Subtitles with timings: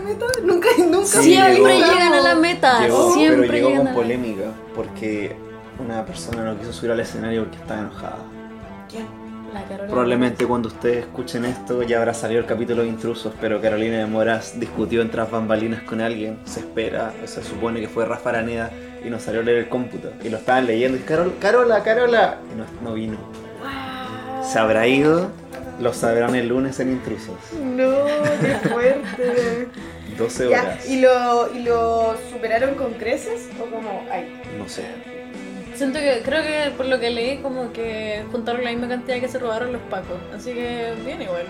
[0.00, 0.26] meta?
[0.44, 1.06] Nunca, nunca.
[1.06, 1.86] Sí, Siempre llegó.
[1.92, 2.80] llegan a la meta.
[2.80, 4.44] Llegó, siempre pero llegó con polémica
[4.74, 5.36] porque
[5.78, 8.18] una persona no quiso subir al escenario porque estaba enojada.
[8.88, 9.06] ¿Quién?
[9.54, 9.88] La Carolina.
[9.88, 14.06] Probablemente cuando ustedes escuchen esto ya habrá salido el capítulo de Intrusos, pero Carolina de
[14.06, 18.30] Moras discutió en tras bambalinas con alguien, se espera, o se supone que fue Rafa
[18.30, 18.70] Araneda
[19.04, 20.12] y nos salió a leer el cómputo.
[20.22, 23.16] Y lo estaban leyendo y Carol, Carola, Carola, y no, no vino.
[24.44, 25.30] Se habrá ido,
[25.80, 27.36] lo sabrán el lunes en Intrusos.
[27.60, 27.90] No,
[28.40, 29.68] qué fuerte.
[30.20, 30.88] 12 Ya, horas.
[30.88, 33.48] ¿y lo, ¿Y lo superaron con creces?
[33.58, 34.40] ¿O como, ay?
[34.58, 34.84] No sé.
[35.74, 39.28] Siento que, creo que por lo que leí, como que juntaron la misma cantidad que
[39.28, 40.18] se robaron los pacos.
[40.34, 41.46] Así que bien igual.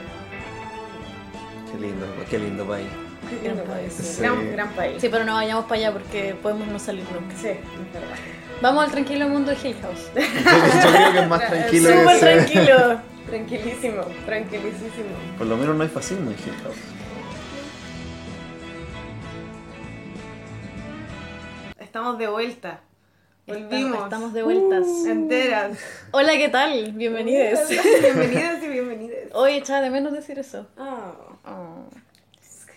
[1.70, 2.86] Qué lindo, qué lindo país.
[3.28, 3.92] Qué lindo país.
[3.92, 4.22] Sí.
[4.22, 5.00] Gran, gran país.
[5.00, 7.34] Sí, pero no vayamos para allá porque podemos no salir nunca.
[7.36, 8.16] Sí, es verdad.
[8.62, 10.10] Vamos al tranquilo mundo de Hill House.
[10.14, 13.00] Yo, creo que es más tranquilo Súper tranquilo.
[13.26, 15.16] Tranquilísimo, tranquilísimo.
[15.38, 16.99] Por lo menos no hay fascismo en Hill House.
[21.90, 22.78] Estamos de vuelta.
[23.48, 24.04] Volvimos.
[24.04, 24.86] Estamos de vueltas.
[25.08, 25.76] Enteras.
[26.12, 26.92] Hola, ¿qué tal?
[26.92, 27.68] Bienvenidos.
[28.00, 29.18] Bienvenidas y bienvenidas.
[29.34, 30.68] Hoy echaba de menos decir eso.
[30.78, 31.88] Ah, Oh.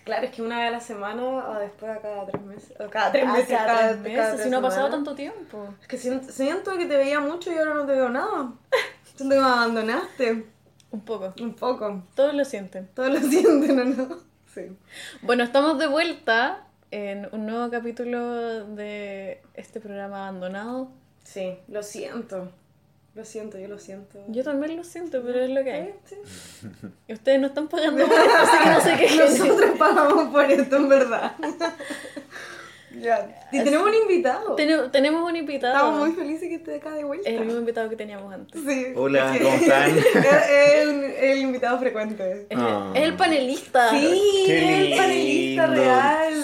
[0.04, 2.72] claro, es que una vez a la semana o después a cada tres meses.
[2.80, 3.56] O cada tres Ah, meses.
[3.56, 5.68] cada tres meses, tres si no ha pasado tanto tiempo.
[5.80, 8.50] Es que siento, siento que te veía mucho y ahora no te veo nada.
[9.14, 10.44] Siento que me abandonaste.
[10.90, 11.32] Un poco.
[11.40, 12.02] Un poco.
[12.16, 12.88] Todos lo sienten.
[12.88, 14.18] Todos lo sienten, ¿o no?
[14.52, 14.76] Sí.
[15.22, 20.90] Bueno, estamos de vuelta en un nuevo capítulo de este programa abandonado.
[21.24, 22.52] Sí, lo siento.
[23.16, 24.18] Lo siento, yo lo siento.
[24.28, 25.94] Yo también lo siento, pero es lo que hay.
[26.04, 26.16] Sí.
[27.08, 29.16] Y ustedes no están pagando por esto, así que no sé qué.
[29.16, 31.32] Nosotros pagamos por esto, en verdad.
[33.00, 33.28] ya.
[33.52, 34.54] Y tenemos un invitado.
[34.56, 35.74] Tenemos, tenemos un invitado.
[35.74, 37.28] Estamos muy felices que esté acá de vuelta.
[37.28, 38.60] Es el mismo invitado que teníamos antes.
[38.66, 38.86] Sí.
[38.96, 39.38] Hola, Sí.
[39.42, 39.90] ¿cómo están?
[40.52, 40.88] es
[41.20, 42.46] el invitado frecuente.
[42.50, 42.92] Es, Ah.
[42.96, 43.90] el panelista.
[43.90, 46.34] Sí, Qué es el panelista real.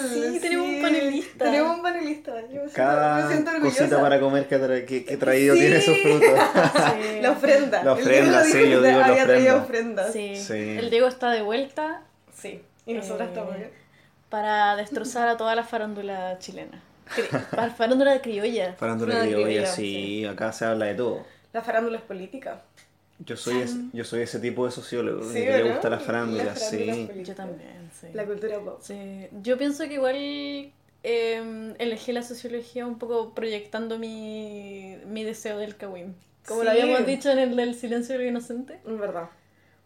[0.91, 1.45] Tenemos un panelista.
[1.45, 2.31] Tenemos un panelista.
[2.31, 3.77] Yo me siento, me Cada siento orgullosa.
[3.79, 5.59] cosita para comer que, tra- que, que he traído Sí.
[5.61, 6.29] tiene sus frutos.
[7.01, 7.21] Sí.
[7.21, 7.83] La ofrenda.
[7.83, 10.03] La El ofrenda, sí, yo digo la había traído ofrenda.
[10.07, 10.13] ofrendas.
[10.13, 10.35] Sí.
[10.37, 10.77] Sí.
[10.79, 12.01] El Diego está de vuelta
[12.33, 12.61] Sí.
[12.85, 13.69] Y nosotros Eh, estamos bien.
[14.29, 16.81] para destrozar a toda la farándula chilena.
[17.15, 18.73] Cri- Para farándula criolla.
[18.77, 21.23] Farándula Una criolla, criolla, sí, acá se habla de todo.
[21.53, 22.61] La farándula es política.
[23.23, 25.71] Yo soy, ese, yo soy ese tipo de sociólogo Sí, que le ¿verdad?
[25.73, 27.23] gusta la farándula, La farándula sí.
[27.23, 28.07] Yo también, sí.
[28.13, 28.79] La cultura pop.
[28.81, 30.71] Sí, yo pienso que igual
[31.03, 36.15] eh, elegí la sociología un poco proyectando mi, mi deseo del Kawin.
[36.47, 38.79] Como lo habíamos dicho en el del silencio de lo inocente.
[38.85, 39.29] En verdad.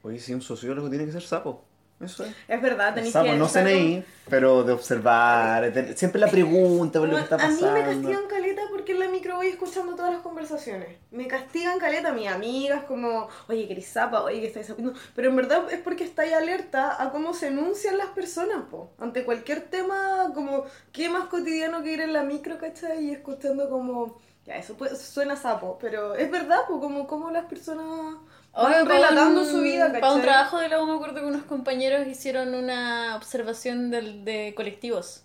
[0.03, 1.63] Oye, si un sociólogo tiene que ser sapo.
[2.01, 2.35] Eso es.
[2.47, 3.33] Es verdad, tenéis que...
[3.37, 7.55] no CNI, pero de observar, de- siempre la pregunta por lo que está A mí
[7.55, 7.71] pasando.
[7.71, 10.89] me castigan caleta porque en la micro voy escuchando todas las conversaciones.
[11.11, 14.93] Me castigan caleta mis amigas como, oye, que eres zapa, oye, que estáis sapando.
[15.15, 18.91] Pero en verdad es porque estáis alerta a cómo se enuncian las personas, po.
[18.99, 23.05] Ante cualquier tema, como, qué más cotidiano que ir en la micro, ¿cachai?
[23.05, 27.45] Y escuchando como, ya, eso puede- suena sapo, pero es verdad, po, como, como las
[27.45, 28.17] personas
[28.63, 30.01] para relatando un- su vida, ¿cachai?
[30.01, 34.53] Para un trabajo de luego me acuerdo que unos compañeros hicieron una observación del, de
[34.55, 35.23] colectivos.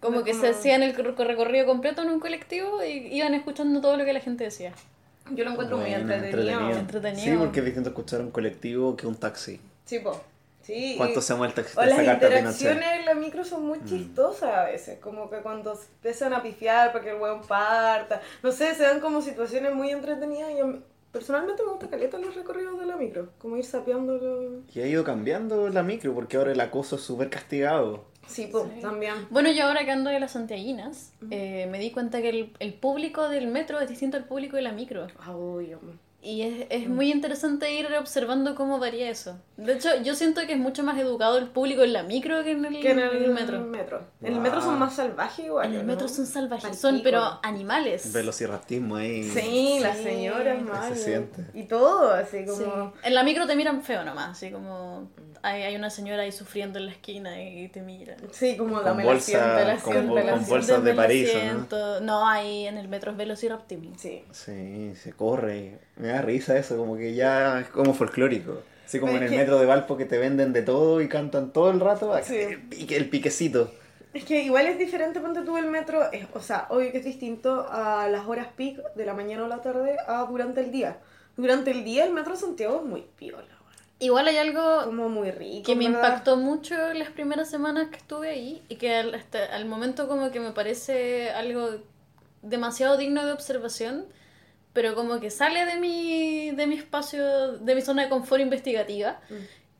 [0.00, 3.80] Como que se Como- hacían el cor- recorrido completo en un colectivo y iban escuchando
[3.80, 4.72] todo lo que la gente decía.
[5.32, 6.70] Yo lo encuentro muy Bueno, entretenido.
[6.70, 7.24] Entretenido.
[7.24, 9.60] Sí, porque es distinto escuchar un colectivo que un taxi.
[9.84, 10.20] Sí, po.
[10.62, 10.94] Sí.
[10.98, 13.82] ¿Cuánto y- se mueve el taxi O de las interacciones en la micro son muy
[13.86, 18.52] chistosas a veces, como que cuando se empiezan a pifiar porque el hueón parta, no
[18.52, 20.60] sé, se dan como situaciones muy entretenidas y
[21.12, 24.62] personalmente me gusta caleta los recorridos de la micro, como ir sapeándolo.
[24.74, 28.04] Y ha ido cambiando la micro porque ahora el acoso es súper castigado.
[28.26, 28.80] Sí, pues, Sí.
[28.82, 29.14] también.
[29.30, 32.74] Bueno, yo ahora que ando de las Santiaguinas, eh, me di cuenta que el, el
[32.74, 35.06] público del metro es distinto al público de la micro.
[35.18, 35.80] Ah, obvio.
[36.20, 39.38] Y es, es muy interesante ir observando cómo varía eso.
[39.56, 42.50] De hecho, yo siento que es mucho más educado el público en la micro que
[42.52, 43.56] en el, Que en el, metro.
[44.20, 44.78] En el metro son Wow.
[44.80, 45.66] más salvajes igual.
[45.66, 45.92] En el ¿no?
[45.92, 48.12] metro son salvajes, Al son pero animales.
[48.12, 49.22] Velociraptismo ahí.
[49.22, 50.02] Sí, las Sí.
[50.02, 50.98] señoras Se más.
[51.00, 51.44] siente.
[51.54, 52.44] Y todo, así Sí.
[52.46, 52.92] como...
[53.04, 55.08] En la micro te miran feo nomás, así como
[55.42, 58.16] hay, hay una señora ahí sufriendo en la esquina y te mira.
[58.32, 61.76] Sí, como Con dame la bolsa- sienta, la con con bolsas de el París, ¿o
[61.76, 62.00] no?
[62.00, 63.92] No, ahí en el metro es velociraptismo.
[63.96, 64.24] Sí.
[64.32, 65.78] Sí, se corre.
[66.08, 68.62] Me da risa eso, como que ya es como folclórico.
[68.86, 71.08] Así como Es en el que- metro de Valpo que te venden de todo y
[71.08, 72.14] cantan todo el rato.
[72.22, 72.36] Sí.
[72.36, 73.70] El, pique- el piquecito.
[74.14, 77.04] Es que igual es diferente, ponte tú el metro, es- o sea, obvio que es
[77.04, 80.96] distinto a las horas peak de la mañana o la tarde a durante el día.
[81.36, 83.44] Durante el día el metro de Santiago es muy piola.
[84.00, 85.66] Igual hay algo como muy rico.
[85.66, 86.04] que me ¿verdad?
[86.08, 90.30] impactó mucho las primeras semanas que estuve ahí y que al, hasta al momento como
[90.30, 91.68] que me parece algo
[92.40, 94.06] demasiado digno de observación,
[94.72, 99.20] pero como que sale de mi, de mi espacio, de mi zona de confort investigativa,
[99.30, 99.34] Mm.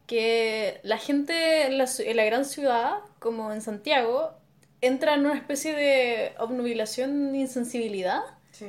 [0.07, 4.33] que la gente en la, en la gran ciudad, como en Santiago,
[4.81, 8.21] entra en una especie de obnubilación e insensibilidad
[8.53, 8.67] Sí.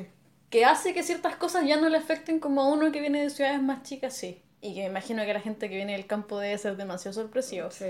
[0.50, 3.30] que hace que ciertas cosas ya no le afecten como a uno que viene de
[3.30, 4.42] ciudades más chicas, sí.
[4.62, 7.72] Y que me imagino que la gente que viene del campo debe ser demasiado sorpresivo.
[7.72, 7.86] Sí.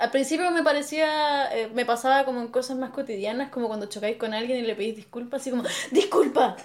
[0.00, 4.16] Al principio me parecía, eh, me pasaba como en cosas más cotidianas, como cuando chocáis
[4.16, 6.56] con alguien y le pedís disculpas, así como, ¡disculpa!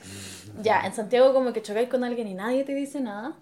[0.62, 3.34] Ya, en Santiago como que chocáis con alguien y nadie te dice nada.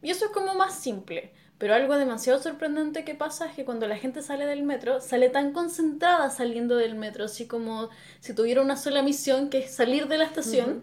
[0.00, 1.32] Y eso es como más simple.
[1.58, 5.28] Pero algo demasiado sorprendente que pasa es que cuando la gente sale del metro, sale
[5.28, 7.88] tan concentrada saliendo del metro, así como
[8.20, 10.82] si tuviera una sola misión, que es salir de la estación,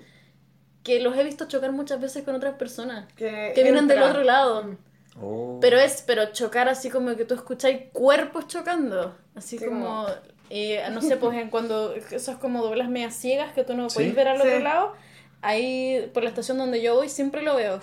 [0.84, 4.24] que los he visto chocar muchas veces con otras personas, Que, que vienen del otro
[4.24, 4.78] lado.
[5.22, 5.58] Oh.
[5.62, 9.16] Pero es, pero chocar así como que tú escucháis cuerpos chocando.
[9.36, 10.08] Así Sí, como, como-
[10.50, 13.90] eh, no sé, pues en cuando eso es como doblas medias ciegas que tú no
[13.90, 13.96] Sí.
[13.96, 14.48] podéis ver al Sí.
[14.48, 14.94] otro lado.
[15.42, 17.80] Ahí, por la estación donde yo voy, siempre lo veo.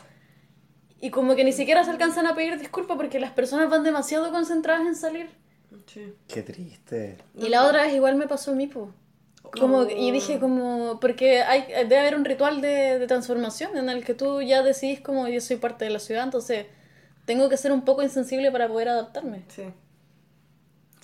[1.00, 4.31] Y como que ni siquiera se alcanzan a pedir disculpas porque las personas van demasiado
[4.31, 5.28] concentradas en salir.
[5.87, 6.14] Sí.
[6.28, 7.19] Qué triste.
[7.38, 8.90] Y la otra vez igual me pasó a mí, po.
[9.58, 9.88] Como, Oh.
[9.90, 14.14] Y dije como, porque hay, debe haber un ritual de, de transformación en el que
[14.14, 16.67] tú ya decidís como yo soy parte de la ciudad, entonces
[17.26, 19.43] tengo que ser un poco insensible para poder adaptarme.
[19.49, 19.62] Sí.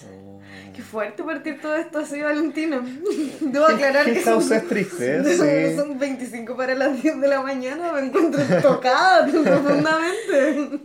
[0.04, 0.40] Oh.
[0.74, 2.82] Qué fuerte partir todo esto así, Valentina.
[3.40, 5.76] Debo aclarar Hill que House son, es triste, sí.
[5.76, 7.92] son 25 para las 10 de la mañana.
[7.92, 10.80] Me encuentro tocada profundamente.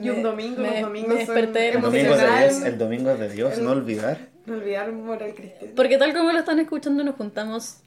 [0.00, 2.06] Y un domingo, me- los domingos me desperté El Emocional.
[2.08, 4.18] domingo, es de Dios, el domingo es de Dios, El- no olvidar.
[4.46, 5.72] No olvidar moral cristiana.
[5.76, 7.78] Porque tal como lo están escuchando, nos juntamos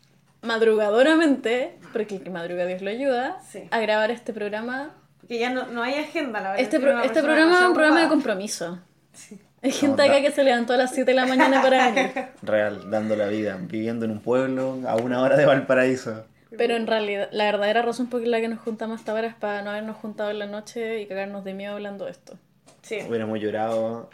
[0.41, 3.63] madrugadoramente, porque el que madruga Dios lo ayuda, Sí.
[3.71, 4.95] a grabar este programa.
[5.31, 6.61] Porque ya no, no hay agenda, la verdad.
[6.61, 8.79] Este, pro- este programa es un programa de compromiso.
[9.63, 12.11] Hay gente acá que se levantó a las 7 de la mañana para venir.
[12.41, 16.25] Real, dando la vida, viviendo en un pueblo a una hora de Valparaíso.
[16.57, 19.61] Pero en realidad, la verdadera razón por la que nos juntamos hasta ahora es para
[19.61, 22.37] no habernos juntado en la noche y cagarnos de miedo hablando de esto.
[22.81, 24.09] Sí, Hubiéramos llorado,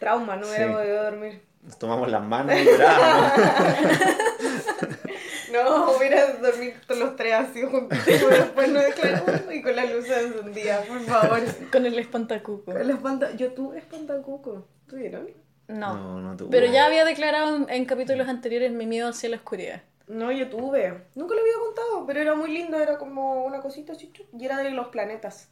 [0.00, 0.72] trauma, no hubiera Sí.
[0.74, 1.40] podido dormir.
[1.62, 3.32] nos tomamos las manos y llorábamos.
[5.52, 7.98] No, hubiera dormido todos los tres así juntos.
[8.04, 11.40] Después no declaramos y con las luces encendidas, por favor.
[11.70, 12.64] Con el espantacuco.
[12.72, 13.32] Con la espanta...
[13.36, 14.66] Yo tuve espantacuco.
[14.88, 15.28] ¿Tuvieron?
[15.68, 15.94] No.
[15.96, 16.50] No, no tuve.
[16.50, 19.82] Pero ya había declarado en, en capítulos anteriores mi miedo hacia la oscuridad.
[20.08, 21.04] No, yo tuve.
[21.16, 22.78] Nunca lo había contado, pero era muy lindo.
[22.78, 24.12] Era como una cosita así.
[24.38, 25.48] Y era de los planetas.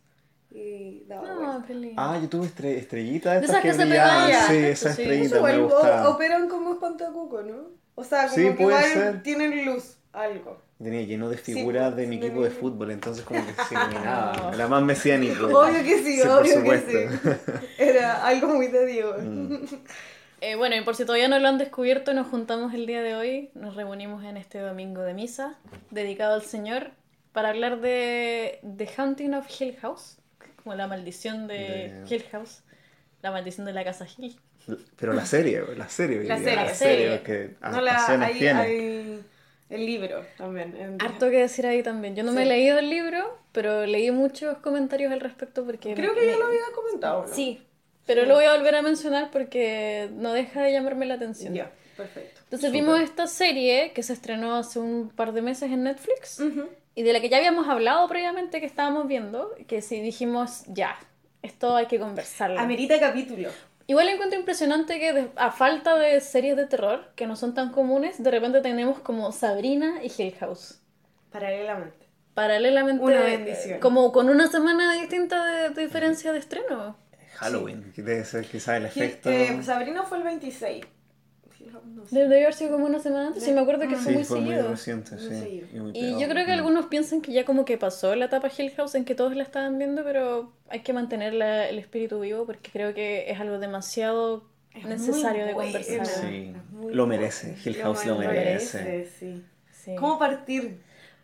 [0.50, 1.64] Y daba No, vueltas.
[1.66, 2.00] qué lindo.
[2.00, 4.30] Ah, yo tuve estre estrellitas estas esas que que se pegaban.
[4.46, 5.02] Sí, esa sí.
[5.02, 7.70] estrellita Eso me o- operan como espantacuco, ¿no?
[7.94, 9.22] O sea, como Sí, que puede igual ser.
[9.22, 10.60] tienen luz, algo.
[10.82, 13.52] Tenía lleno de Sí, figuras de pues, mi equipo de mi- fútbol, entonces como que
[13.62, 14.32] se iluminaba.
[14.36, 14.52] No.
[14.54, 15.46] Era más mesiánico.
[15.58, 17.30] Obvio que sí, obvio que sí.
[17.78, 19.22] Era algo muy de Dios.
[19.22, 19.56] Mm.
[20.40, 23.14] Eh, bueno, y por si todavía no lo han descubierto, nos juntamos el día de
[23.14, 25.56] hoy, nos reunimos en este domingo de misa,
[25.90, 26.90] dedicado al Señor,
[27.32, 30.18] para hablar de The Haunting of Hill House,
[30.62, 31.54] como la maldición de,
[32.04, 32.62] De- Hill House,
[33.22, 34.38] la maldición de la casa Hill.
[34.96, 36.24] Pero la serie, la serie.
[36.24, 36.56] La serie.
[36.56, 37.22] La serie.
[37.22, 38.60] que No, la, hay, tiene.
[38.60, 39.20] hay
[39.70, 40.74] el libro también.
[40.76, 42.14] en- Harto que decir ahí también.
[42.16, 42.48] Yo no me he Sí.
[42.50, 45.94] leído el libro, pero leí muchos comentarios al respecto porque...
[45.94, 47.34] Creo me- que ya me- lo había comentado, ¿no?
[47.34, 47.60] Sí,
[48.06, 51.54] pero lo voy a volver a mencionar porque no deja de llamarme la atención.
[51.54, 52.40] Ya, perfecto.
[52.44, 56.40] Entonces vimos esta serie que se estrenó hace un par de meses en Netflix
[56.94, 60.96] y de la que ya habíamos hablado previamente que estábamos viendo, que si dijimos ya,
[61.42, 62.60] esto hay que conversarlo.
[62.60, 63.48] Amerita capítulo.
[63.86, 67.70] Igual encuentro impresionante que de- a falta de series de terror que no son tan
[67.70, 70.80] comunes, de repente tenemos como Sabrina y Hill House.
[71.30, 72.06] Paralelamente.
[72.32, 73.80] Paralelamente, Una bendición.
[73.80, 76.96] como con una semana distinta de, de diferencia de estreno.
[77.36, 79.28] Halloween, que debe ser quizás el efecto.
[79.30, 80.84] Eh, Sabrina fue el 26.
[81.72, 82.18] No sé.
[82.18, 83.98] Debe haber sido como una semana antes, sí me acuerdo que Ah.
[83.98, 84.68] fue muy fue muy seguido.
[84.70, 85.64] reciente, sí.
[85.72, 86.20] Y, muy Y pegado.
[86.20, 86.54] yo creo que Mm.
[86.58, 89.42] algunos piensan que ya como que pasó la etapa Hill House en que todos la
[89.42, 93.58] estaban viendo, pero hay que mantener la- el espíritu vivo porque creo que es algo
[93.58, 94.44] demasiado
[94.74, 96.04] Es necesario de conversar.
[96.06, 96.52] Sí,
[96.90, 99.06] lo merece, Hill House lo merece.
[99.18, 99.44] sí.
[99.70, 99.94] Sí.
[99.96, 100.80] ¿Cómo partir?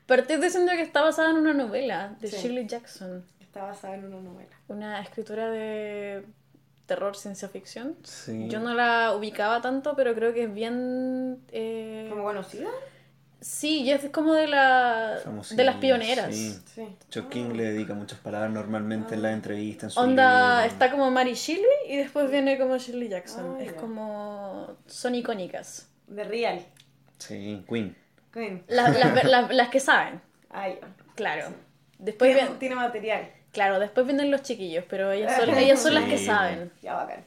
[0.06, 2.36] Partís diciendo que está basada en una novela de Sí.
[2.36, 4.50] Shirley Jackson, Está basada en una novela.
[4.68, 6.24] una escritora de
[6.90, 7.96] terror, ciencia ficción.
[8.02, 8.48] Sí.
[8.48, 11.38] Yo no la ubicaba tanto, pero creo que es bien...
[11.52, 12.68] eh, ¿Como conocida?
[13.40, 15.18] Sí, y es como de, la,
[15.50, 16.34] de las pioneras.
[16.34, 16.58] sí.
[16.74, 16.86] Sí.
[17.08, 20.72] Chuck King le dedica muchas palabras normalmente en la entrevista, en su Onda, libro.
[20.74, 23.56] está como Mary Shelley y después viene como Shirley Jackson.
[23.58, 23.76] Ah, es ya.
[23.80, 24.76] como...
[24.86, 25.88] Son icónicas.
[26.06, 26.60] De Real.
[27.18, 27.96] Sí, Queen.
[28.30, 28.62] ¿Quién?
[28.68, 30.20] Las, las, las- las que saben,
[30.50, 30.68] Ah,
[31.14, 31.54] claro.
[31.98, 33.30] Después tiene material.
[33.52, 36.70] Claro, después vienen los chiquillos, pero ellas son, ellas son las que saben.
[36.82, 37.24] Ya bacán.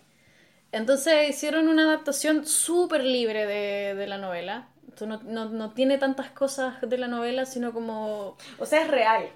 [0.71, 4.67] Entonces hicieron una adaptación súper libre de, de la novela.
[4.87, 8.37] Esto no, no, no tiene tantas cosas de la novela, sino como...
[8.57, 9.29] O sea, es real.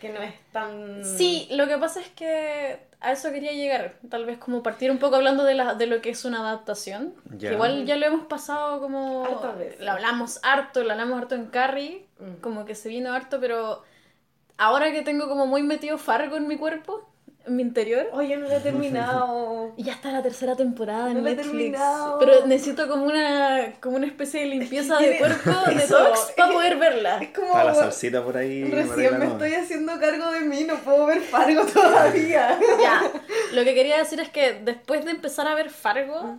[0.00, 1.04] Que no es tan.
[1.04, 3.94] Sí, lo que pasa es que a eso quería llegar.
[4.10, 7.14] Tal vez como partir un poco hablando de, la, de lo que es una adaptación.
[7.36, 7.48] Ya.
[7.48, 9.24] Que igual ya lo hemos pasado como...
[9.24, 9.80] Hartas veces.
[9.80, 12.06] Lo hablamos harto, lo hablamos harto en Carrie.
[12.20, 12.40] Mm.
[12.40, 13.82] Como que se vino harto, pero
[14.58, 17.08] ahora que tengo como muy metido Fargo en mi cuerpo,
[17.46, 18.08] en mi interior.
[18.12, 19.72] Oye, no lo he terminado.
[19.76, 21.52] Y ya está la tercera temporada en No la he Netflix.
[21.56, 22.18] terminado.
[22.18, 26.76] Pero necesito como una, como una especie de limpieza de cuerpo, Eso, detox, para poder
[26.76, 27.18] verla.
[27.22, 27.46] Es como.
[27.48, 28.64] Está la salsita por ahí.
[28.64, 29.32] Recién me no.
[29.32, 32.58] estoy haciendo cargo de mí, no puedo ver Fargo todavía.
[32.80, 33.02] Ya,
[33.52, 36.38] lo que quería decir es que después de empezar a ver Fargo,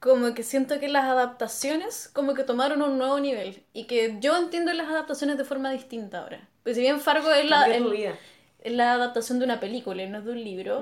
[0.00, 4.36] como que siento que las adaptaciones como que tomaron un nuevo nivel y que yo
[4.36, 6.48] entiendo las adaptaciones de forma distinta ahora.
[6.74, 7.82] Si bien Fargo es la, el-
[8.60, 10.80] es la adaptación de una película y no es de un libro,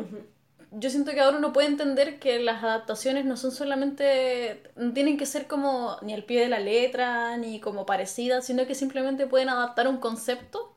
[0.71, 5.17] yo siento que ahora uno puede entender que las adaptaciones no son solamente, no tienen
[5.17, 9.27] que ser como ni al pie de la letra, ni como parecidas, sino que simplemente
[9.27, 10.75] pueden adaptar un concepto.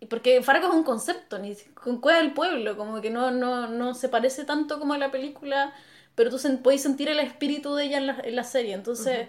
[0.00, 3.66] Y Porque Fargo es un concepto, ni con Cueva del Pueblo, como que no, no,
[3.68, 5.74] no se parece tanto como a la película,
[6.14, 8.72] pero tú podéis sentir el espíritu de ella en la, en la serie.
[8.74, 9.28] Entonces,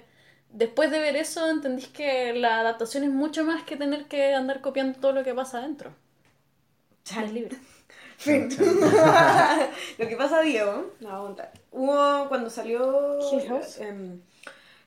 [0.53, 4.61] después de ver eso, entendís que la adaptación es mucho más que tener que andar
[4.61, 5.93] copiando todo lo que pasa adentro
[7.33, 7.55] libro.
[8.17, 8.49] Fin.
[9.97, 11.51] Lo que pasa, Diego, no voy a contar.
[11.71, 13.17] Hubo cuando salió.
[13.79, 14.21] Em,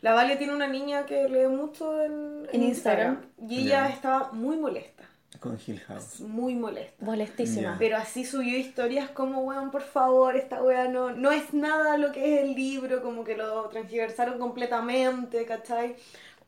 [0.03, 3.23] la Vale tiene una niña que lee mucho en, En Instagram.
[3.49, 5.03] Y ella estaba muy molesta.
[5.41, 6.21] Con Hill House.
[6.21, 7.05] Muy molesta.
[7.05, 7.73] Molestísima.
[7.73, 7.77] Ya.
[7.79, 12.13] Pero así subió historias como, weón, por favor, esta weá no, no es nada lo
[12.13, 15.97] que es el libro, como que lo transgiversaron completamente, ¿cachai?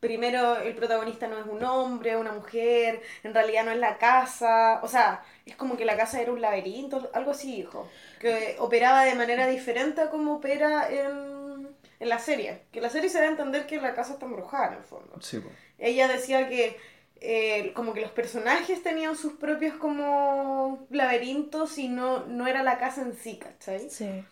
[0.01, 4.81] Primero, el protagonista no es un hombre, una mujer, en realidad no es la casa,
[4.83, 7.89] o sea, es como que la casa era un laberinto, algo así, hijo,
[8.21, 13.09] que operaba de manera diferente a como opera en, en la serie, que la serie
[13.09, 15.19] se da a entender que la casa está embrujada en el fondo.
[15.21, 15.49] Sí, po.
[15.79, 16.77] Ella decía que
[17.21, 22.79] eh, como que los personajes tenían sus propios como laberintos y no, no era la
[22.79, 23.89] casa en sí, ¿cachai?
[23.91, 24.25] Sí.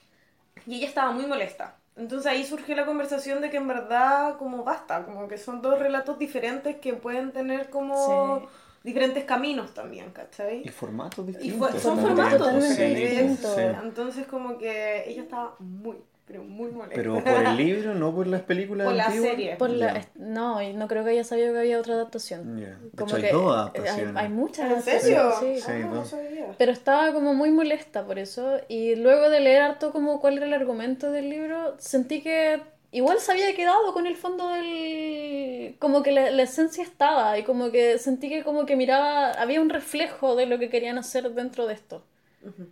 [0.66, 1.76] Y ella estaba muy molesta.
[1.96, 5.78] Entonces ahí surgió la conversación de que en verdad como basta, como que son dos
[5.78, 8.46] relatos diferentes que pueden tener como Sí.
[8.82, 10.62] diferentes caminos también, ¿cachai?
[10.64, 11.80] Y formatos Y distintos.
[11.80, 13.54] son formatos pues, sí, distintos.
[13.54, 13.60] sí.
[13.82, 15.96] Entonces como que ella estaba muy,
[16.26, 16.94] pero muy molesta.
[16.96, 19.30] Pero por el libro, no por las películas Por la antiguas.
[19.30, 19.56] serie.
[19.56, 19.98] Por la, Ya.
[20.00, 22.56] est- no, y no creo que haya sabido que había otra adaptación.
[22.56, 24.16] De Como hecho, hay que, dos eh, adaptaciones.
[24.16, 25.18] Hay, hay muchas ¿En serio?
[25.18, 25.70] adaptaciones, sí.
[25.70, 26.08] Ah, Sí, no dos.
[26.08, 26.54] sabía.
[26.58, 28.58] Pero estaba como muy molesta por eso.
[28.68, 32.60] Y luego de leer harto como cuál era el argumento del libro, sentí que
[32.92, 35.76] igual se había quedado con el fondo del...
[35.78, 39.60] Como que la, la esencia estaba y como que sentí que como que miraba, había
[39.60, 42.02] un reflejo de lo que querían hacer dentro de esto.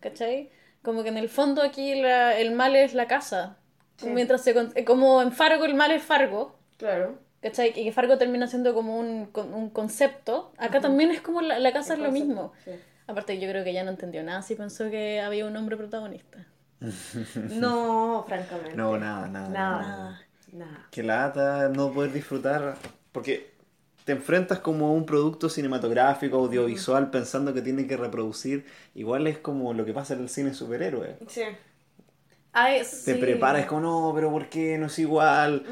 [0.01, 0.51] ¿Cachai?
[0.83, 3.57] Como que en el fondo aquí la- el mal es la casa.
[3.97, 4.09] Sí.
[4.11, 4.53] Mientras se...
[4.55, 6.57] con- Como en Fargo el mal es Fargo.
[6.77, 7.19] Claro.
[7.41, 7.71] ¿Cachai?
[7.71, 10.53] Y que Fargo termina siendo como un, con- un concepto.
[10.59, 12.53] Acá también es como la, la casa es lo mismo.
[12.65, 12.73] sí.
[13.09, 16.47] Aparte, yo creo que ya no entendió nada si pensó que había un hombre protagonista.
[17.51, 18.75] No, francamente.
[18.77, 19.49] No, nada, nada.
[19.49, 20.23] Nada.
[20.53, 20.87] Nada.
[20.91, 22.77] Que lata no poder disfrutar.
[23.13, 23.52] Porque
[24.05, 28.65] te enfrentas como a un producto cinematográfico, audiovisual, pensando que tiene que reproducir.
[28.95, 31.17] Igual es como lo que pasa en el cine superhéroe.
[31.29, 31.43] Sí.
[32.53, 33.15] Ay, Te sí.
[33.15, 35.65] preparas como, no, pero ¿por qué no es igual?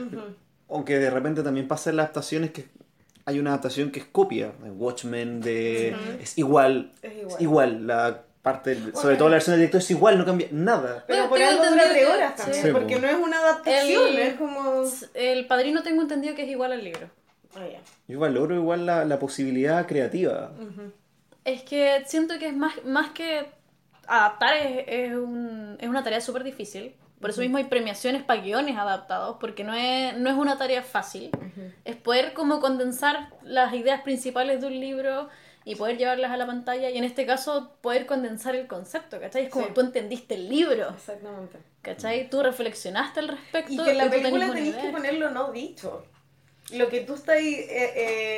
[0.69, 2.67] Aunque de repente también pasa en las adaptaciones que
[3.27, 4.53] hay una adaptación que es copia.
[4.63, 5.95] de Watchmen de...
[6.21, 6.93] Es igual.
[7.03, 7.37] Es igual.
[7.43, 7.87] igual.
[7.87, 11.05] La parte, sobre todo la versión del director es igual, no cambia nada.
[11.07, 12.73] Pero por algo dura tres horas también, sí.
[12.73, 13.03] Porque po.
[13.03, 14.83] no es una adaptación, El- es como...
[15.15, 17.11] El padrino tengo entendido que es igual al libro.
[17.57, 17.67] Ah.
[18.09, 20.53] Yo valoro igual la, la posibilidad creativa.
[21.45, 23.47] Es que siento que es más, más que
[24.07, 26.95] adaptar es, es, un- es una tarea súper difícil.
[27.21, 30.83] Por eso mismo hay premiaciones para guiones adaptados, porque no es, no es una tarea
[30.83, 31.31] fácil.
[31.85, 35.29] Es poder como condensar las ideas principales de un libro
[35.67, 36.89] y poder llevarlas a la pantalla.
[36.89, 39.45] Y en este caso, poder condensar el concepto, ¿cachai?
[39.45, 39.73] Es como Sí.
[39.75, 41.59] tú entendiste el libro, Exactamente.
[41.83, 42.31] ¿cachai?
[42.31, 43.73] Tú reflexionaste al respecto.
[43.75, 46.07] Y que en la tenés película una tenéis que ponerlo no dicho.
[46.73, 47.93] Lo que tú estás ahí, eh,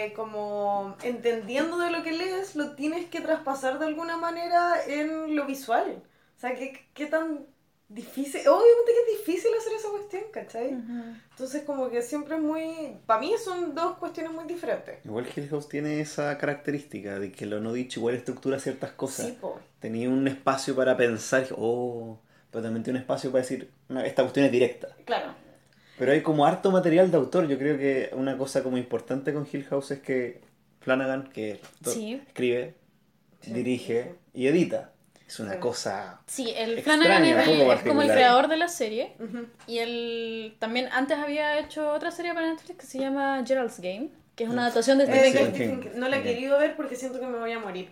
[0.07, 5.37] eh, como entendiendo de lo que lees, lo tienes que traspasar de alguna manera en
[5.37, 6.03] lo visual.
[6.37, 7.47] O sea, ¿qué, qué tan
[7.89, 8.41] difícil?
[8.49, 10.75] Obviamente que es difícil hacer esa cuestión, ¿cachai?
[10.75, 11.15] Ujú.
[11.31, 12.97] Entonces como que siempre es muy...
[13.07, 15.05] Para mí son dos cuestiones muy diferentes.
[15.05, 19.27] Igual Hill House tiene esa característica de que lo no dicho igual estructura ciertas cosas.
[19.27, 19.61] Sí, po.
[19.79, 22.19] Tenía un espacio para pensar, oh,
[22.51, 24.97] pero también tiene un espacio para decir, "No, esta cuestión es directa.
[25.05, 25.35] Claro.
[25.99, 27.47] Pero hay como harto material de autor.
[27.49, 30.41] Yo creo que una cosa como importante con Hill House es que
[30.81, 32.21] Flanagan, que Sí.
[32.27, 32.75] escribe,
[33.41, 34.91] Sí, dirige y edita.
[35.27, 35.59] Es una Sí.
[35.61, 36.21] cosa...
[36.27, 39.13] Sí, el Extraña, Flanagan es, el- es como el creador de la serie.
[39.67, 44.11] Y él también antes había hecho otra serie para Netflix que se llama Gerald's Game,
[44.37, 45.91] que es una adaptación de Eh, Stephen King.
[45.97, 47.91] No la he querido ver porque siento que me voy a morir.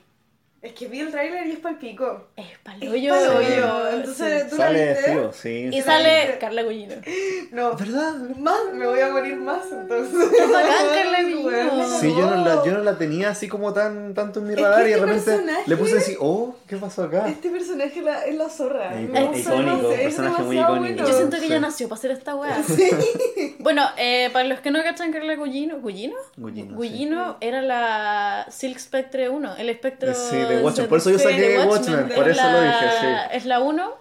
[0.63, 2.29] Es que vi el tráiler y es palpico.
[2.37, 3.15] Es Es palollo.
[3.15, 3.89] palollo.
[3.95, 5.01] Entonces, ¿tú la Sale viste?
[5.03, 5.49] vestido, sí.
[5.71, 5.81] Y sí.
[5.83, 6.95] sale Carla Gugino.
[7.51, 8.15] No, ¿Verdad?
[8.39, 10.29] más, me voy a morir más entonces.
[10.31, 11.43] Qué bacán, Carla Gugino.
[11.43, 14.53] Bueno, Sí, yo no, la, yo no la tenía así como tan tanto en mi
[14.55, 17.27] Es radar y de este repente personaje- le puse así, oh, ¿qué pasó acá?
[17.29, 19.01] Este personaje la- es la zorra.
[19.01, 20.81] Es No sé, icónico, no sé, es personaje muy icónico.
[20.95, 21.07] bueno.
[21.09, 21.47] Yo siento que Sí.
[21.47, 22.63] ella nació para hacer esta weá.
[22.69, 23.57] Sí.
[23.59, 26.17] Bueno, eh, para los que no cachan Carla Gugino, ¿Gugino?
[26.37, 31.19] Gugino, Gugino era la Silk Spectre 1, el espectro Sí, de Watchmen, por eso yo
[31.19, 33.07] sí, saqué Watchmen, de por eso la- lo dije, sí.
[33.33, 33.95] Es la 1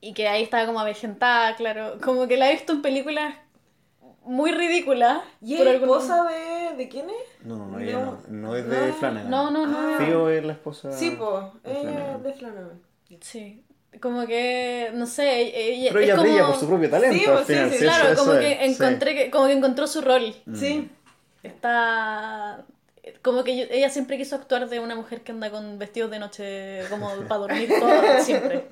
[0.00, 3.34] y que ahí estaba como avejentada, claro, como que la he visto en películas
[4.24, 5.22] muy ridículas.
[5.40, 7.46] ¿Y por es esposa de, de quién es?
[7.46, 9.30] No, no, De ella no, no es de no, Flanagan.
[9.30, 9.76] No, no, no.
[9.78, 9.98] Ah.
[10.04, 10.92] Fío es la esposa.
[10.92, 12.16] Sí, pues, de ella Flanagan.
[12.16, 12.82] es de Flanagan.
[13.20, 13.64] Sí,
[14.00, 15.40] como que, no sé,
[15.70, 16.26] ella, Pero es ella como...
[16.28, 17.70] brilla por su propio talento Sí, al sí, final.
[17.70, 18.58] sí, sí, Claro, eso- como eso que sí.
[18.72, 20.34] encontré que, como que encontró su rol.
[20.46, 20.54] Mm.
[20.56, 20.90] Sí.
[21.42, 22.64] Está
[23.22, 26.18] como que yo- ella siempre quiso actuar de una mujer que anda con vestidos de
[26.18, 28.66] noche como para dormir todo siempre.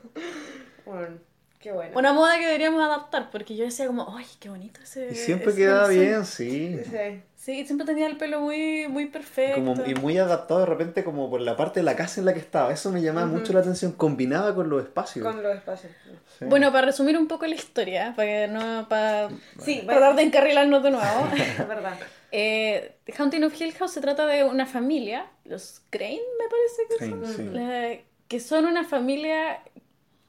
[0.84, 1.18] Bueno,
[1.58, 1.98] qué bueno.
[1.98, 5.48] Una moda que deberíamos adaptar porque yo decía como, "Ay, qué bonito ese." Y siempre
[5.50, 6.00] ese quedaba calzón".
[6.04, 6.80] bien, sí.
[6.84, 7.22] Sí.
[7.42, 9.54] Sí, siempre tenía el pelo muy muy perfecto.
[9.64, 12.34] Como, y muy adaptado de repente como por la parte de la casa en la
[12.34, 12.70] que estaba.
[12.70, 13.92] Eso me llamaba mucho la atención.
[13.92, 15.24] Combinaba con los espacios.
[15.26, 15.90] Con los espacios.
[16.38, 16.44] Sí.
[16.44, 20.82] Bueno, para resumir un poco la historia, para que no para Sí, tratar de encarrilarnos
[20.82, 21.28] de nuevo.
[21.34, 21.98] es verdad.
[22.30, 27.08] Eh, Haunting of Hill House se trata de una familia, los Crane me parece que
[27.08, 27.26] son.
[27.26, 27.48] Sí, sí.
[27.54, 27.96] La-
[28.28, 29.60] que son una familia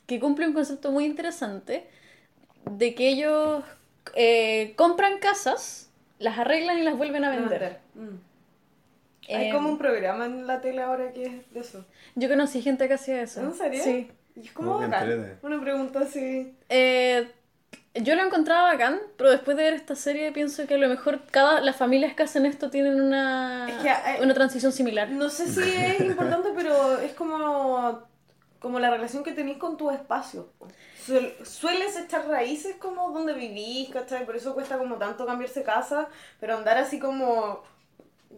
[0.07, 1.87] que cumple un concepto muy interesante
[2.71, 3.65] de que ellos
[4.15, 5.90] eh, compran casas,
[6.21, 7.79] las arreglan y las vuelven a vender.
[7.95, 8.15] Mm.
[9.33, 11.85] Hay Eh, como un programa en la tele ahora que es de eso.
[12.15, 13.41] Yo conocí gente que hacía eso.
[13.41, 13.83] ¿En serio?
[13.83, 14.09] Sí.
[14.35, 15.37] Y es como bacán.
[15.41, 16.53] Una pregunta así.
[16.69, 17.29] Eh,
[17.95, 21.21] yo lo encontraba bacán, pero después de ver esta serie pienso que a lo mejor
[21.29, 25.09] cada las familias que hacen esto tienen una, Es que hay- una transición similar.
[25.09, 28.01] No sé si es importante, pero es como,
[28.61, 30.47] como la relación que tenéis con tu espacio.
[30.57, 30.67] po.
[31.05, 34.25] Suel- sueles echar raíces como donde vivís, ¿cachai?
[34.25, 36.07] Por eso cuesta como tanto cambiarse casa,
[36.39, 37.63] pero andar así como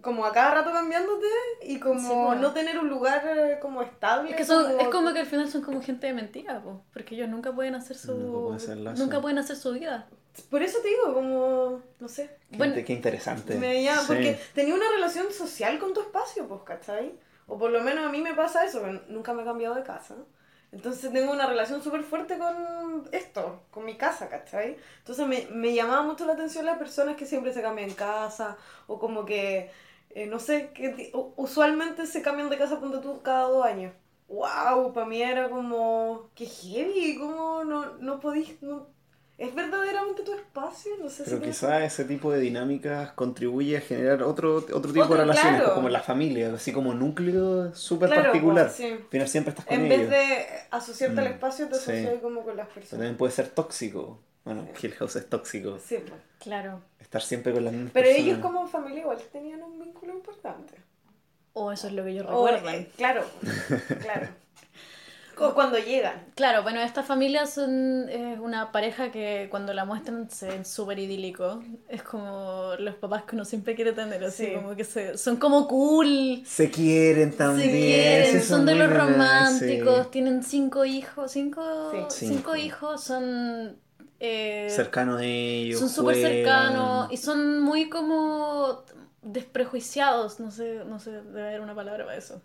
[0.01, 1.27] como a cada rato cambiándote
[1.61, 2.35] y como Sí, po.
[2.35, 4.31] no tener un lugar eh, como estable.
[4.31, 7.13] Es que son, es como que al final son como gente de mentira, po, porque
[7.15, 9.03] ellos nunca pueden hacer su Nunca pueden hacer lazo.
[9.03, 10.07] nunca pueden hacer su vida.
[10.49, 12.35] Por eso te digo, como, no sé.
[12.49, 13.55] Qué, bueno, qué interesante.
[13.55, 14.07] Me llama, Sí.
[14.07, 17.13] porque tenía una relación social con tu espacio, pues, ¿cachai?
[17.47, 19.83] O por lo menos a mí me pasa eso, que nunca me he cambiado de
[19.83, 20.15] casa.
[20.71, 24.77] Entonces tengo una relación súper fuerte con esto, con mi casa, ¿cachai?
[24.99, 28.97] Entonces me, me llamaba mucho la atención las personas que siempre se cambian casa, o
[28.99, 29.69] como que,
[30.09, 33.93] eh, no sé, que usualmente se cambian de casa ponte tú cada dos años.
[34.27, 34.93] ¡Wow!
[34.93, 38.57] Para mí era como, qué heavy, como no, no podís,
[39.43, 40.91] ¿es verdaderamente tu espacio?
[41.01, 41.43] No sé Pero si...
[41.43, 45.75] quizás ese tipo de dinámicas contribuye a generar otro, otro tipo Otro, de relaciones, claro.
[45.75, 48.65] como la familia, así como núcleo súper Claro, particular.
[48.67, 48.85] pues, sí.
[48.85, 49.99] Al final siempre estás con En ellos.
[49.99, 51.81] vez de asociarte al Mm, espacio, te sí.
[51.91, 52.89] asocias como con las Pero personas.
[52.99, 54.19] también puede ser tóxico.
[54.45, 55.79] Bueno, Hill House es tóxico.
[55.85, 56.19] Sí, pues.
[56.39, 56.81] claro.
[56.99, 58.27] Estar siempre con las mismas Pero personas.
[58.27, 60.75] ellos como familia igual tenían un vínculo importante.
[61.53, 62.75] O eso es lo que ellos O, recuerdan.
[62.75, 63.23] eh, claro,
[64.01, 64.27] claro.
[65.39, 66.25] O cuando llegan.
[66.35, 70.99] Claro, bueno, estas familias son es una pareja que cuando la muestran se ven súper
[70.99, 71.63] idílico.
[71.89, 74.53] Es como los papás que uno siempre quiere tener, así Sí.
[74.53, 76.43] como que se, son como cool.
[76.45, 77.69] Se quieren también.
[77.71, 80.09] Se quieren, sí, son de los románticos, sí.
[80.11, 81.61] tienen cinco hijos, cinco,
[82.09, 82.27] Sí.
[82.27, 82.55] cinco Cinco.
[82.55, 83.77] hijos, son
[84.19, 85.79] eh, Cercanos a ellos.
[85.79, 88.83] son súper cercanos y son muy como
[89.21, 92.41] desprejuiciados, no sé, no sé, debe haber una palabra para eso.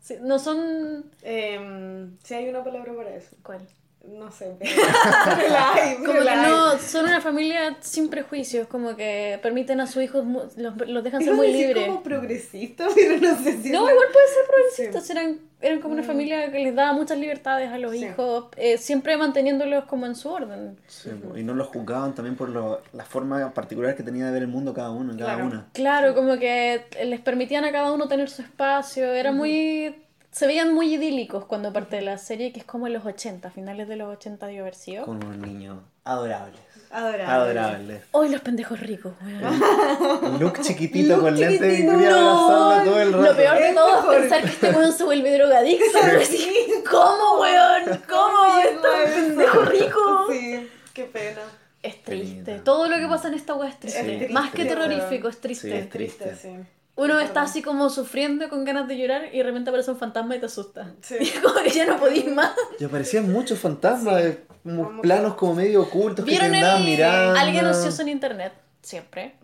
[0.00, 3.36] Sí, no son Eh, si hay una palabra para eso.
[3.42, 3.60] ¿cuál?
[4.06, 4.56] No sé.
[4.58, 4.70] Pero
[5.36, 9.80] pero la hay, pero Como que no, son una familia sin prejuicios, como que permiten
[9.80, 10.24] a sus hijos,
[10.56, 11.86] los, los dejan ser muy libres.
[11.86, 13.70] como progresista, pero no sé si...
[13.70, 15.12] No, es- igual puede ser progresistas, Sí.
[15.12, 16.06] eran, eran como una Mm.
[16.06, 18.04] familia que les daba muchas libertades a los Sí.
[18.04, 20.78] hijos, eh, siempre manteniéndolos como en su orden.
[20.86, 24.42] Sí, y no los juzgaban también por lo- la forma particular que tenía de ver
[24.42, 25.46] el mundo cada uno, cada Claro.
[25.46, 25.66] una.
[25.72, 29.96] Claro, como que les permitían a cada uno tener su espacio, era muy...
[30.30, 33.50] Se veían muy idílicos cuando parte de la serie, que es como en los 80,
[33.50, 35.04] finales de los 80 debió haber sido.
[35.06, 36.60] Con unos niños adorables.
[36.90, 37.24] Adorable.
[37.24, 38.02] Adorables.
[38.12, 39.12] ¡Hoy los pendejos ricos!
[39.22, 40.38] weón!
[40.40, 43.24] Luke chiquitito Luke con lentes y chiquitito, quería no, todo el rato.
[43.26, 44.14] Lo peor de Es todo mejor.
[44.14, 45.98] es pensar que este weón se vuelve drogadicto.
[46.20, 48.00] Así, ¿Cómo, weón?
[48.08, 48.58] ¿Cómo?
[48.60, 50.26] Esto es pendejo rico.
[50.30, 51.40] Sí, qué pena.
[51.82, 52.50] Es triste.
[52.52, 52.64] Lindo.
[52.64, 54.00] Todo lo que pasa en esta weá es triste.
[54.00, 55.70] Es triste, Más que terrorífico, es triste.
[55.70, 56.24] Sí, es triste.
[56.24, 56.64] Triste, sí.
[56.96, 59.98] Uno Es está así como sufriendo con ganas de llorar y de repente aparece un
[59.98, 60.94] fantasma y te asusta.
[61.00, 61.14] Sí.
[61.20, 62.50] Y como que ya no podís más.
[62.80, 66.62] Y aparecían muchos fantasmas, como Como planos que- como medio ocultos que te ¿Vieron el
[66.64, 67.38] andaban mirando.
[67.40, 68.52] alguien ocioso en internet?
[68.82, 69.34] Siempre.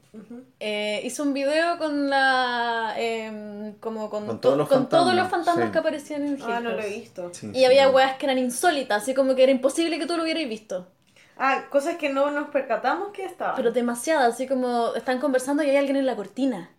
[0.61, 2.95] eh, hizo un video con la.
[2.97, 5.73] em, como con, Con to- todos los con todos fantasmas, los fantasmas sí.
[5.73, 7.31] que aparecían en Ah, no lo he visto.
[7.35, 7.93] Sí, Y sí, había no.
[7.93, 10.87] weas que eran insólitas, así como que era imposible que tú lo hubieras visto.
[11.37, 13.57] Ah, cosas que no nos percatamos que estaban.
[13.57, 16.71] Pero demasiadas, así como están conversando y hay alguien en la cortina.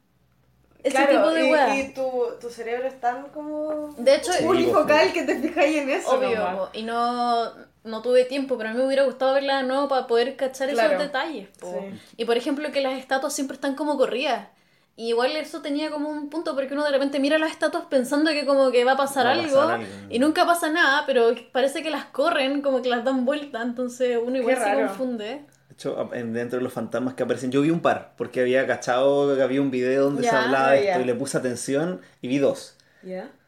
[0.86, 4.44] Ese Claro, tipo de y, tu, tu cerebro es tan como De hecho, Sí.
[4.46, 6.12] unifocal que te fijáis en eso.
[6.16, 6.70] obvio, nomás.
[6.74, 7.50] y no,
[7.84, 10.70] no tuve tiempo, pero a mí me hubiera gustado verla de nuevo para poder cachar
[10.70, 10.90] Claro.
[10.94, 11.48] esos detalles.
[11.60, 11.72] po.
[11.72, 12.00] Sí.
[12.18, 14.48] Y por ejemplo, que las estatuas siempre están como corridas.
[14.96, 18.30] Y igual eso tenía como un punto porque uno de repente mira las estatuas pensando
[18.32, 19.88] que como que va a pasar, Va a algo, pasar algo.
[20.10, 24.18] y nunca pasa nada, pero parece que las corren, como que las dan vuelta, entonces
[24.24, 24.88] uno igual se raro.
[24.88, 25.46] confunde.
[25.76, 29.36] Hecho, en- dentro de los fantasmas que aparecen, yo vi un par, porque había cachado
[29.36, 32.38] que había un video donde se hablaba de esto y le puse atención y vi
[32.40, 32.78] dos.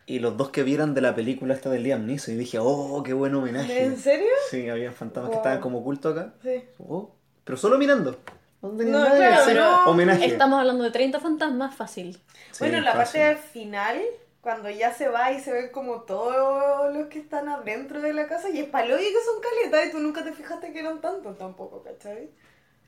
[0.05, 3.01] Y los dos que vieran de la película esta del Liam Neeson y dije, oh,
[3.03, 3.83] qué buen homenaje.
[3.83, 4.27] ¿En serio?
[4.49, 6.33] Sí, había fantasmas que estaban como ocultos acá.
[6.43, 6.63] Sí.
[6.79, 7.11] Oh,
[7.43, 8.17] pero solo mirando.
[8.61, 9.55] No, claro, hacer.
[9.57, 9.85] no.
[9.85, 10.25] Homenaje.
[10.25, 12.13] Estamos hablando de 30 fantasmas, fácil.
[12.51, 13.21] Sí, bueno, la fácil.
[13.21, 14.01] parte final,
[14.47, 18.27] cuando ya se va y se ven como todos los que están adentro de la
[18.27, 21.01] casa, y es palo y que son caletas, y tú nunca te fijaste que eran
[21.01, 22.29] tantos tampoco, ¿cachai?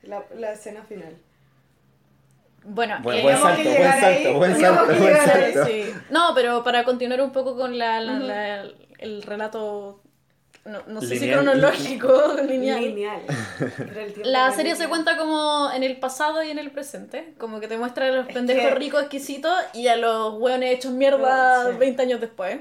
[0.04, 1.18] La, la escena final.
[2.64, 5.54] Bueno, Buen, eh, buen salto, que buen llegar ahí, salto, buen salto, buen ahí.
[5.66, 5.94] Sí.
[6.08, 8.64] No, pero para continuar un poco con la, la- la-
[8.98, 10.00] el relato,
[10.64, 11.42] no, no sé si Lineal.
[11.44, 12.80] cronológico, lineal.
[12.82, 13.20] Lineal.
[14.24, 17.78] La serie se cuenta como en el pasado y en el presente, como que te
[17.78, 21.76] muestra a los Es pendejos que- ricos exquisitos y a los hueones hechos mierda Sí.
[21.78, 22.60] 20 años después.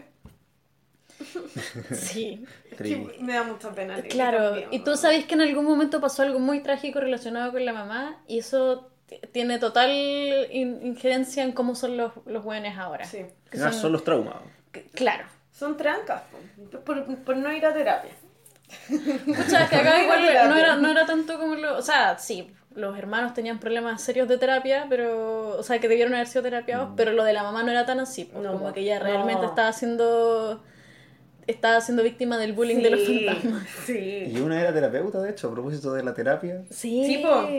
[1.92, 4.02] Sí, Es Tri- que me da mucha pena.
[4.04, 4.44] Claro.
[4.52, 4.98] también, Y tú ¿no?
[4.98, 8.90] sabes que en algún momento pasó algo muy trágico relacionado con la mamá y eso
[9.08, 13.04] t- tiene total in- injerencia en cómo son los, los hueones ahora.
[13.06, 13.26] Sí.
[13.52, 14.36] Que son- son los traumas.
[14.72, 15.26] que- Claro.
[15.60, 16.22] Son trancas,
[16.72, 18.12] po, por, por no ir a terapia.
[18.88, 20.76] Pucha, es que acá igual no era, terapia.
[20.76, 21.78] no era tanto como lo...
[21.78, 25.58] O sea, sí, los hermanos tenían problemas serios de terapia, pero...
[25.58, 28.00] O sea, que debieron haber sido terapiados, pero lo de la mamá no era tan
[28.00, 28.26] así.
[28.26, 29.50] pues, No, como que ella realmente No.
[29.50, 30.64] estaba siendo...
[31.48, 33.64] Estaba siendo víctima del bullying de los Sí, fantasmas.
[33.90, 34.40] Y Sí.
[34.40, 36.62] una era terapeuta, de hecho, a propósito de la terapia.
[36.70, 37.04] Sí.
[37.08, 37.50] Sí, po.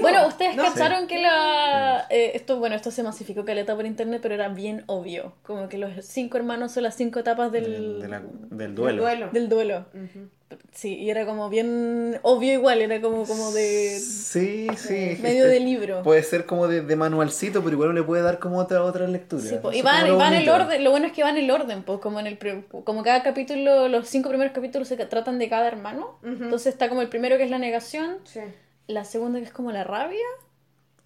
[0.00, 2.06] Bueno, ustedes No, cacharon que la...
[2.10, 5.32] eh, esto, bueno, esto se masificó caleta por internet, pero era bien obvio.
[5.42, 8.74] Como que los cinco hermanos son las cinco etapas del, Del, de la- del el
[8.74, 9.02] duelo.
[9.02, 9.28] duelo.
[9.32, 9.86] del duelo.
[9.94, 10.28] Ujú.
[10.70, 15.16] Sí, y era como bien obvio igual, era como, como de Sí, sí.
[15.22, 16.02] medio este, de libro.
[16.02, 19.42] Puede ser como de, de manualcito, pero igual le puede dar como otra, otra lectura.
[19.42, 21.50] Sí, y van, y van en el orden, lo bueno es que van en el
[21.50, 22.38] orden, pues como en el
[22.84, 26.18] como cada capítulo, los cinco primeros capítulos se tratan de cada hermano.
[26.22, 26.44] Ujú.
[26.44, 28.40] Entonces está como el primero que es la negación, Sí.
[28.86, 30.24] La segunda que es como la rabia,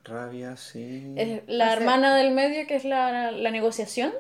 [0.05, 1.15] Rabia, sí.
[1.17, 4.13] es la O sea- hermana del medio que es la, la negociación.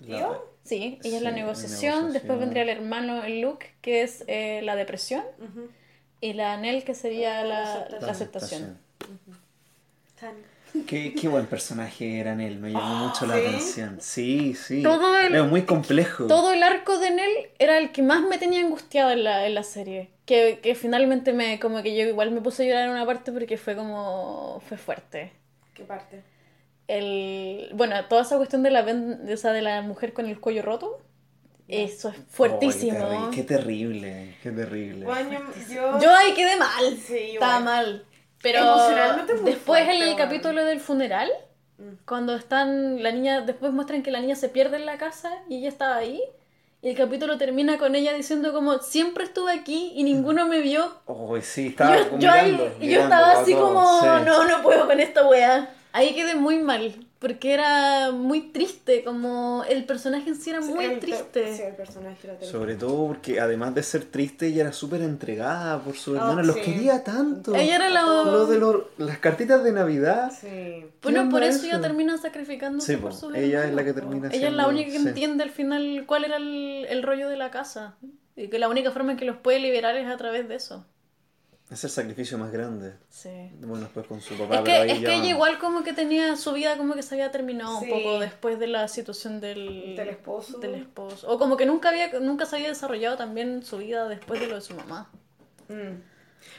[0.00, 0.48] La- ¿Yo?
[0.64, 2.12] Sí, ella es la negociación, negociación.
[2.12, 5.22] después vendría el hermano, el Luke, que es eh, la depresión,
[6.20, 8.78] y la Nell, que sería la, La la aceptación.
[10.20, 10.36] Tan-
[10.86, 13.40] Qué, qué buen personaje era Nell, me llamó mucho la ¿sí?
[13.40, 13.98] atención.
[14.00, 14.82] Sí, sí.
[14.82, 16.26] Todo el- Era muy complejo.
[16.26, 19.54] Todo el arco de Nell era el que más me tenía angustiada en la, en
[19.54, 20.10] la serie.
[20.24, 23.32] Que, que finalmente me, como que yo igual me puse a llorar en una parte
[23.32, 25.32] porque fue como, fue fuerte.
[25.74, 26.22] ¿Qué parte?
[26.88, 30.62] El, bueno, toda esa cuestión de la, de, esa de la mujer con el cuello
[30.62, 31.00] roto,
[31.68, 32.92] eso es Oh, fuertísimo.
[32.98, 35.04] qué, terri- qué terrible, qué terrible.
[35.06, 36.00] Bueno, yo...
[36.00, 36.96] Yo ahí quedé mal.
[37.06, 37.16] Sí.
[37.34, 38.04] Estaba mal.
[38.42, 38.76] Pero
[39.44, 41.30] después fuerte, el capítulo del funeral,
[41.78, 41.94] Mm.
[42.06, 45.56] cuando están, la niña, después muestran que la niña se pierde en la casa y
[45.58, 46.20] ella estaba ahí.
[46.82, 50.92] Y el capítulo termina con ella diciendo como, siempre estuve aquí y ninguno me vio.
[51.06, 54.06] Oh, sí, estaba yo, yo ahí- mirando, yo mirando estaba así todos, como, sí.
[54.26, 55.70] no, no puedo con esta wea.
[55.92, 60.84] Ahí quedé muy mal, porque era muy triste, como el personaje en sí era muy
[60.84, 61.56] El- triste.
[61.56, 62.52] Sí, el personaje era triste.
[62.52, 66.42] Sobre todo porque además de ser triste, ella era súper entregada por su Ah, hermano,
[66.42, 66.62] los sí.
[66.62, 67.54] quería tanto.
[67.54, 68.02] Ella era la...
[68.02, 70.30] Lo de los- las cartitas de Navidad.
[70.38, 70.84] Sí.
[71.02, 71.80] Bueno, ¿Qué por onda eso ella eso?
[71.80, 74.90] termina sacrificándose Sí, por po, sus ella es la que termina Ella es la única
[74.90, 75.08] que sí.
[75.08, 77.94] entiende al final cuál era el, el rollo de la casa.
[78.34, 80.84] Y que la única forma en que los puede liberar es a través de eso.
[81.72, 82.92] Es el sacrificio más grande.
[83.08, 83.30] Sí.
[83.60, 85.82] Bueno, después con su papá, Es pero que, ahí es ya- que ella igual como
[85.82, 87.86] que tenía su vida como que se había terminado Sí.
[87.90, 90.58] un poco después de la situación del, Del esposo.
[90.58, 91.30] del esposo.
[91.30, 94.56] O como que nunca había nunca se había desarrollado también su vida después de lo
[94.56, 95.10] de su mamá.
[95.68, 96.11] Mm.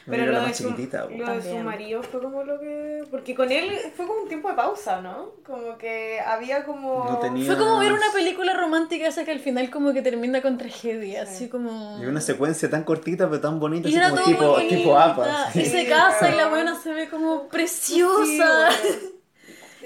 [0.06, 3.04] Pero lo la de, su, lo de su marido fue como lo que...
[3.10, 5.32] Porque con él fue como un tiempo de pausa, ¿no?
[5.46, 7.04] Como que había como...
[7.08, 10.42] No tenía- Fue como ver una película romántica esa que al final como que termina
[10.42, 11.32] con tragedia, Sí.
[11.34, 11.98] así como...
[12.02, 14.90] Y una secuencia tan cortita pero tan bonita, Y así era como todo tipo, tipo
[14.90, 15.04] bonita.
[15.04, 15.48] APA.
[15.54, 15.66] Y sí.
[15.66, 18.68] se casa y la buena se ve como Sí, preciosa.
[18.82, 19.13] bueno.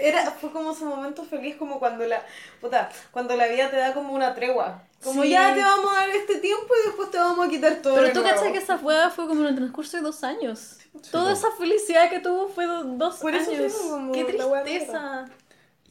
[0.01, 2.23] Era, fue como su momento feliz, como cuando la,
[2.61, 4.83] puta, cuando la vida te da como una tregua.
[5.03, 5.31] Como Sí.
[5.31, 7.95] ya te vamos a dar este tiempo y después te vamos a quitar todo.
[7.95, 10.77] Pero tú cachai que esa hueá fue como en el transcurso de dos años.
[11.13, 13.73] Toda esa felicidad que tuvo fue do- dos Por eso años.
[14.13, 15.27] Qué tristeza.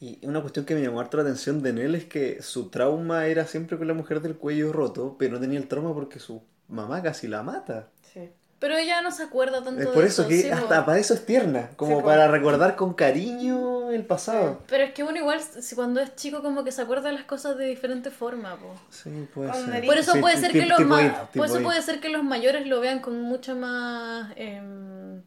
[0.00, 3.26] Y una cuestión que me llamó harto la atención de Nell es que su trauma
[3.26, 6.42] era siempre con la mujer del cuello roto, pero no tenía el trauma porque su
[6.68, 7.88] mamá casi la mata.
[8.60, 10.86] Pero ella no se acuerda tanto Es de por eso que sí, hasta po.
[10.86, 12.08] para eso es tierna, como Sí, po.
[12.08, 14.62] para recordar con cariño el pasado.
[14.66, 17.24] Pero es que uno igual, si cuando es chico, como que se acuerda de las
[17.24, 18.74] cosas de diferente forma, po.
[18.90, 19.86] Sí, puede ser.
[19.86, 22.66] Por eso Sí, puede ser que los ma- por eso puede ser que los mayores
[22.66, 25.22] lo vean con mucho más em,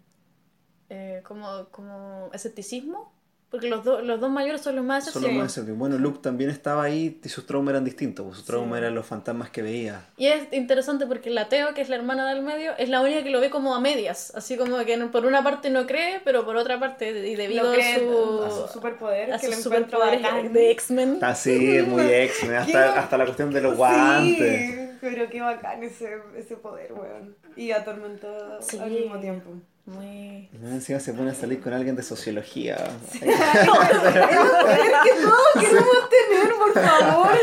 [0.90, 3.14] eh, como, como escepticismo.
[3.52, 5.76] Porque los, dos los dos mayores son los más más escéptico.
[5.78, 8.26] Bueno, Luke también estaba ahí y sus traumas eran distintos.
[8.26, 8.84] pues, Sus traumas Sí.
[8.84, 10.06] eran los fantasmas que veía.
[10.16, 13.24] Y es interesante porque la Teo, que es la hermana del medio, es la única
[13.24, 14.32] que lo ve como a medias.
[14.36, 17.70] Así como que no- por una parte no cree, pero por otra parte, y debido
[17.70, 20.54] a cree su, a su superpoder, a que superpoderes bacán.
[20.54, 21.20] de X-Men.
[21.22, 24.72] Así, es muy Qué- hasta, hasta la cuestión de los guantes.
[24.72, 27.36] Sí, pero qué bacán ese, ese poder, weón.
[27.58, 28.80] Y atormentado Sí.
[28.80, 29.50] al mismo tiempo.
[29.92, 30.50] Muy...
[30.54, 32.78] Y Encima se pone a salir con alguien de sociología.
[33.14, 33.22] Es
[33.68, 37.32] lo poder que todos queremos tener, por favor.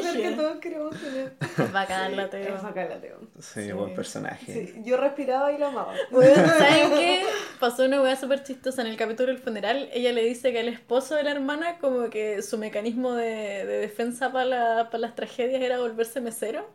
[0.00, 1.32] Es que todos queremos tener.
[1.72, 2.56] Bacán la Teo.
[2.56, 3.18] Es bacán la Teo.
[3.40, 3.72] Sí, Sí.
[3.72, 4.52] buen personaje.
[4.52, 5.94] Sí, yo respiraba y la amaba.
[6.10, 7.22] ¿saben qué?
[7.58, 9.88] Pasó una weá súper chistosa en el capítulo del funeral.
[9.92, 13.78] Ella le dice que al esposo de la hermana, como que su mecanismo de, de
[13.78, 16.68] defensa para la- para las tragedias era volverse mesero.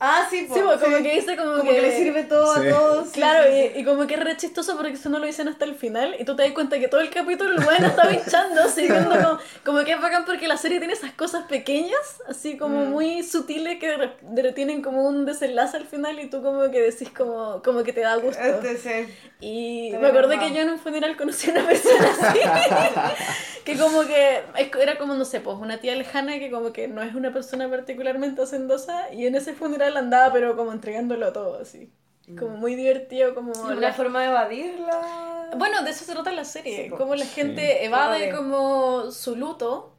[0.00, 1.02] Ah, sí, po, Sí, pues, como sí.
[1.02, 2.68] que dice como, Como que le sirve todo Sí.
[2.68, 3.08] a todos.
[3.08, 3.70] Claro, sí, sí.
[3.76, 6.14] y, y como que es re chistoso porque eso no lo dicen hasta el final
[6.18, 9.10] y tú te das cuenta que todo el capítulo el weón está pinchando, así viendo
[9.10, 12.90] como, como que es bacán porque la serie tiene esas cosas pequeñas, así como Mm.
[12.90, 14.10] muy sutiles que
[14.54, 18.02] tienen como un desenlace al final y tú como que decís como, como que te
[18.02, 18.40] da gusto.
[18.42, 19.14] Este, sí.
[19.40, 22.38] Y me acordé que yo en un funeral conocí a una persona así.
[23.64, 24.40] que como que
[24.80, 27.68] era como, no sé, pues una tía lejana que como que no es una persona
[27.68, 31.92] particularmente hacendosa y en ese funeral andaba pero como entregándolo todo así.
[32.38, 33.52] Como muy divertido, como...
[33.52, 35.50] Una la- forma de evadirla.
[35.56, 37.30] Bueno, de eso se trata la serie, Sí, como la Sí.
[37.30, 38.36] gente evade Evade.
[38.36, 39.94] como su luto.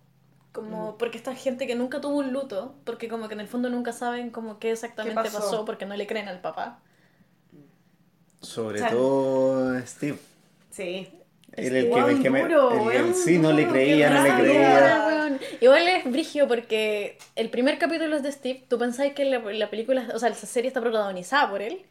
[0.52, 3.70] Como porque esta gente que nunca tuvo un luto, porque como que en el fondo
[3.70, 5.40] nunca saben como qué exactamente ¿Qué pasó?
[5.40, 6.80] pasó porque no le creen al papá.
[8.42, 10.18] Sobre O sea, todo Steve.
[10.72, 11.10] Sí.
[11.54, 12.42] El que, el que me.
[12.44, 15.40] duro, el- sí, no le creía, no le creía.
[15.62, 18.64] Igual es brigio porque el primer capítulo es de Steve.
[18.68, 21.82] Tú pensáis que la, la película, o sea, la serie está protagonizada por él.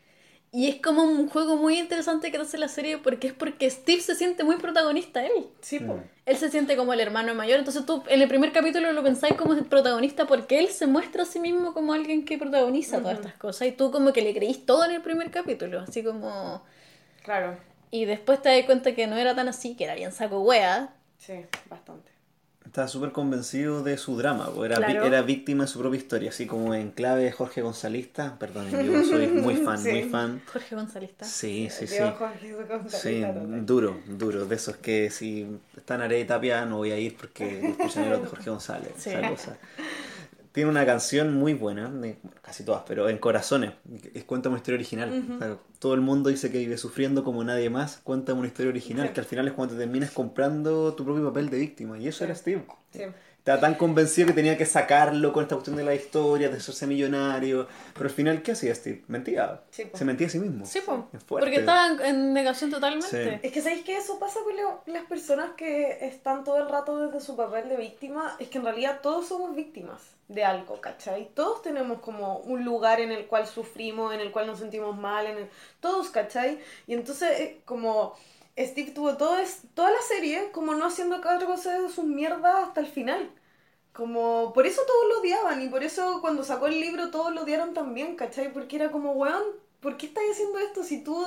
[0.51, 4.01] Y es como un juego muy interesante que hace la serie porque es porque Steve
[4.01, 5.47] se siente muy protagonista él.
[5.61, 5.79] Sí.
[5.79, 6.03] Mm.
[6.25, 7.59] Él se siente como el hermano mayor.
[7.59, 11.25] Entonces tú en el primer capítulo lo pensáis como el protagonista porque él se muestra
[11.25, 13.68] a sí mismo como alguien que protagoniza todas estas cosas.
[13.68, 15.81] Y tú como que le creís todo en el primer capítulo.
[15.81, 16.62] Así como...
[17.23, 17.59] Claro.
[17.90, 20.94] Y después te das cuenta que no era tan así, que era bien saco wea.
[21.18, 21.35] Sí,
[21.68, 22.09] bastante.
[22.64, 25.07] Estaba súper convencido de su drama, era, Claro.
[25.07, 28.37] era víctima de su propia historia, así como en clave de Jorge Gonzalista.
[28.38, 29.88] Perdón, yo soy muy fan, Sí.
[29.90, 30.42] muy fan.
[30.53, 31.24] Jorge Gonzalista.
[31.24, 31.96] Sí, sí, sí.
[32.18, 32.55] Jorge
[32.88, 33.24] Sí,
[33.62, 34.44] duro, duro.
[34.44, 35.46] De esos que si
[35.79, 38.92] están Arey Tapia no voy a ir porque escuchan los de Jorge González.
[38.98, 39.11] Sí.
[39.11, 39.57] esa cosa.
[40.59, 43.75] Tiene una canción muy buena, de- bueno, casi todas, pero en Corazones,
[44.12, 45.25] es cuenta una historia original.
[45.37, 48.71] O sea, todo el mundo dice que vive sufriendo como nadie más, cuenta una historia
[48.71, 49.12] original, Sí.
[49.14, 51.97] que al final es cuando te terminas comprando tu propio papel de víctima.
[51.97, 52.25] Y eso Sí.
[52.25, 52.64] era Steve.
[52.92, 53.03] Sí.
[53.49, 56.87] Estaba tan convencido que tenía que sacarlo con esta cuestión de la historia, de hacerse
[56.87, 57.67] millonario.
[57.95, 59.05] Pero al final, ¿qué hacía Steve?
[59.09, 59.63] Mentía.
[59.71, 59.97] Sí, po.
[59.97, 60.67] Se mentía a sí mismo.
[60.67, 61.09] Sí, po.
[61.15, 61.47] Es fuerte.
[61.47, 63.09] Porque estaba en, negación totalmente.
[63.09, 63.41] Sí.
[63.43, 64.55] Es que sabéis que eso pasa con
[64.93, 68.65] las personas que están todo el rato desde su papel de víctima, es que en
[68.65, 71.31] realidad todos somos víctimas de algo, ¿cachai?
[71.33, 75.27] Todos tenemos como un lugar en el cual sufrimos, en el cual nos sentimos mal,
[75.27, 75.51] en el...
[75.81, 76.59] todos, ¿cachai?
[76.87, 78.15] Y entonces eh, como
[78.59, 79.63] Steve tuvo todo es...
[79.73, 83.31] toda la serie como no haciendo cargo de sus mierdas hasta el final.
[83.99, 87.43] Como, por eso todos lo odiaban y por eso cuando sacó el libro todos lo
[87.43, 88.53] odiaron también, ¿cachai?
[88.53, 89.43] Porque era como, weón,
[89.81, 91.27] ¿por qué estás haciendo esto si tú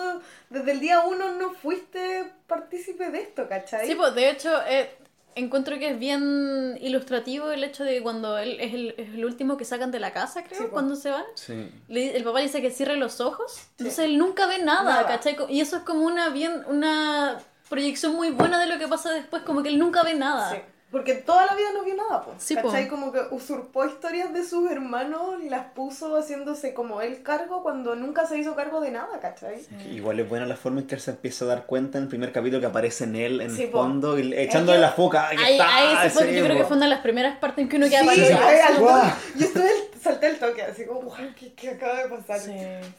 [0.49, 3.85] desde el día uno no fuiste partícipe de esto, ¿cachai?
[3.85, 4.89] Sí, pues de hecho, eh,
[5.35, 9.25] encuentro que es bien ilustrativo el hecho de que cuando él es el, es el
[9.25, 11.25] último que sacan de la casa, creo, Sí, cuando se van.
[11.35, 11.69] Sí.
[11.89, 15.07] Le- el papá le dice que cierre los ojos, entonces él nunca ve nada, Nada.
[15.07, 15.35] ¿cachai?
[15.49, 19.43] Y eso es como una bien una proyección muy buena de lo que pasa después,
[19.43, 20.61] como que él nunca ve nada.
[20.91, 22.43] Sí, Porque toda la vida no vio nada, pues.
[22.43, 22.63] Sí, po.
[22.67, 22.87] ¿Cachai?
[22.89, 27.95] Como que usurpó historias de sus hermanos y las puso haciéndose como él cargo cuando
[27.95, 29.61] nunca se hizo cargo de nada, ¿cachai?
[29.81, 32.03] Que Igual es buena la forma en que él se empieza a dar cuenta en
[32.03, 33.79] el primer capítulo que aparece en él, en Sí, el po.
[33.79, 35.29] fondo, y le- echándole que- la foca.
[35.29, 36.01] ¡Ahí Ahí, está!
[36.01, 36.67] ahí Sí, yo creo que po.
[36.67, 39.01] fue una de las primeras partes en que uno queda Sí, al- ¡Guau!
[39.37, 39.69] yo estuve,
[40.01, 42.39] salté el toque, así como, "Guau, ¿qué, qué acaba de pasar?
[42.39, 42.51] Sí.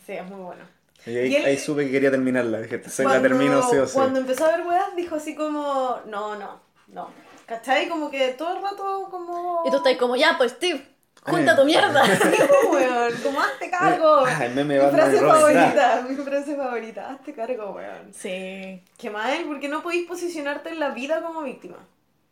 [0.06, 0.64] Sí, es muy bueno.
[1.04, 2.60] Y ahí, Y él- ahí supe que quería terminarla.
[2.60, 3.92] Dije, se la termino sí o sí.
[3.92, 7.10] Cuando empezó a ver weas, dijo así como, no, no, no.
[7.46, 7.88] ¿Cachai?
[7.88, 9.62] Como que todo el rato como...
[9.66, 10.86] Y tú estás como, ya, pues, Steve,
[11.22, 11.56] junta Eh.
[11.56, 12.02] tu mierda.
[12.62, 14.24] como, weón, como hazte cargo.
[14.26, 18.12] Ah, el meme mi frase favorita, mi frase favorita, hazte cargo, weón.
[18.14, 18.82] sí.
[18.98, 21.78] Qué mal, porque no podéis posicionarte en la vida como víctima.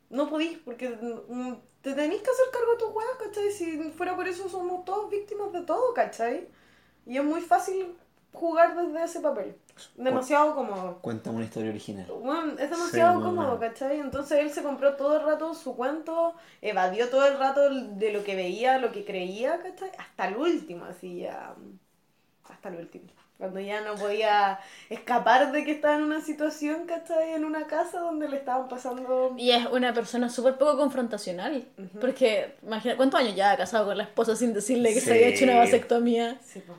[0.08, 3.50] No podéis, porque mm, te tenéis que hacer cargo de tus weas, ¿cachai?
[3.52, 6.48] Si fuera por eso somos todos víctimas de todo, ¿cachai?
[7.06, 7.96] Y es muy fácil
[8.32, 9.56] jugar desde ese papel.
[9.96, 10.98] Demasiado cómodo.
[11.00, 12.06] Cuéntame una historia original.
[12.22, 13.58] Bueno, es demasiado Sí, cómodo.
[13.58, 14.00] ¿cachai?
[14.00, 18.24] Entonces él se compró todo el rato su cuento, evadió todo el rato de lo
[18.24, 19.90] que veía, lo que creía, ¿cachai?
[19.98, 21.54] Hasta el último, así ya.
[22.48, 23.04] Hasta el último.
[23.38, 27.32] Cuando ya no podía escapar de que estaba en una situación, ¿cachai?
[27.32, 29.34] En una casa donde le estaban pasando.
[29.38, 31.64] Y es una persona súper poco confrontacional.
[32.02, 35.28] Porque, imagina, ¿cuántos años ya ha casado con la esposa sin decirle que se había
[35.28, 36.38] hecho una vasectomía?
[36.44, 36.74] Sí, po.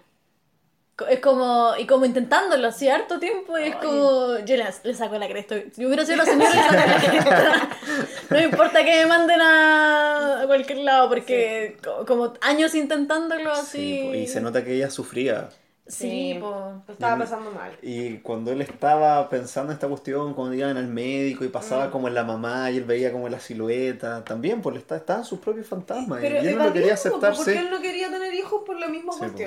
[1.08, 3.82] Es como, y como intentándolo así harto tiempo, y es Ay.
[3.88, 5.56] como, yo le, le saco la cresta.
[5.74, 7.70] Si hubiera sido la señora, le saco la cresta.
[8.30, 13.52] No me importa que me manden a, a cualquier lado, porque co- como años intentándolo
[13.52, 14.10] así.
[14.12, 15.50] Sí, y se nota que ella sufría.
[15.88, 16.82] Sí, po.
[16.88, 17.72] Lo estaba Y- pasando mal.
[17.82, 21.92] Y cuando él estaba pensando en esta cuestión, cuando iban al médico y pasaba Mm.
[21.92, 25.40] como en la mamá y él veía como la silueta, también pues está- estaban sus
[25.40, 27.58] propios fantasmas y Pero él no quería evadiendo, po, aceptar, porque sí.
[27.58, 29.38] él no quería tener hijos por la misma Sí, po.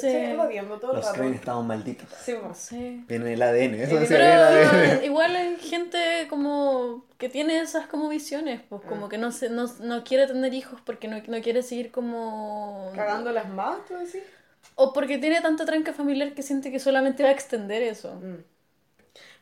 [0.00, 0.08] Sí.
[0.08, 2.08] Evadiendo todo el Los estaban malditos.
[2.22, 2.34] Sí.
[2.54, 3.04] Sí.
[3.08, 5.04] Viene el ADN, eso Eh, decía Pero el ADN.
[5.04, 8.88] igual hay gente como que tiene esas como visiones, pues Ah.
[8.88, 12.90] como que no se, no, no quiere tener hijos porque no, no quiere seguir como...
[12.94, 14.22] Cagándolas más, tú decís.
[14.76, 18.14] O porque tiene tanta tranca familiar que siente que solamente va a extender eso.
[18.16, 18.42] Mm.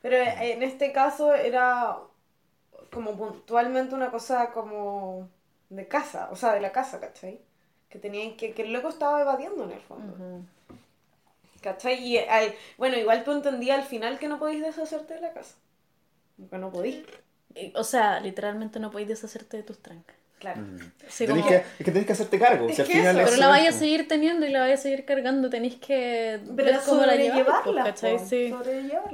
[0.02, 1.96] Pero eh, en este caso era
[2.92, 5.28] como puntualmente una cosa como
[5.70, 7.40] de casa, o sea, de la casa, ¿cachai?
[7.92, 10.44] Que tenían que, que el loco estaba evadiendo en el fondo, Ujú.
[11.60, 12.02] ¿cachai?
[12.02, 15.54] Y al- bueno, igual tú entendías al final que no podéis deshacerte de la casa.
[16.50, 17.00] Que no podéis,
[17.54, 20.16] Y, O sea, literalmente no podéis deshacerte de tus trancas.
[20.40, 20.62] claro.
[21.06, 22.66] Sí, Tenés como- que, es que tenés que hacerte cargo.
[22.66, 24.74] Es si al que final eso, Pero la vaya a seguir teniendo y la vaya
[24.74, 28.52] a seguir cargando, tenéis que Pero ver cómo la pues, po, Sí.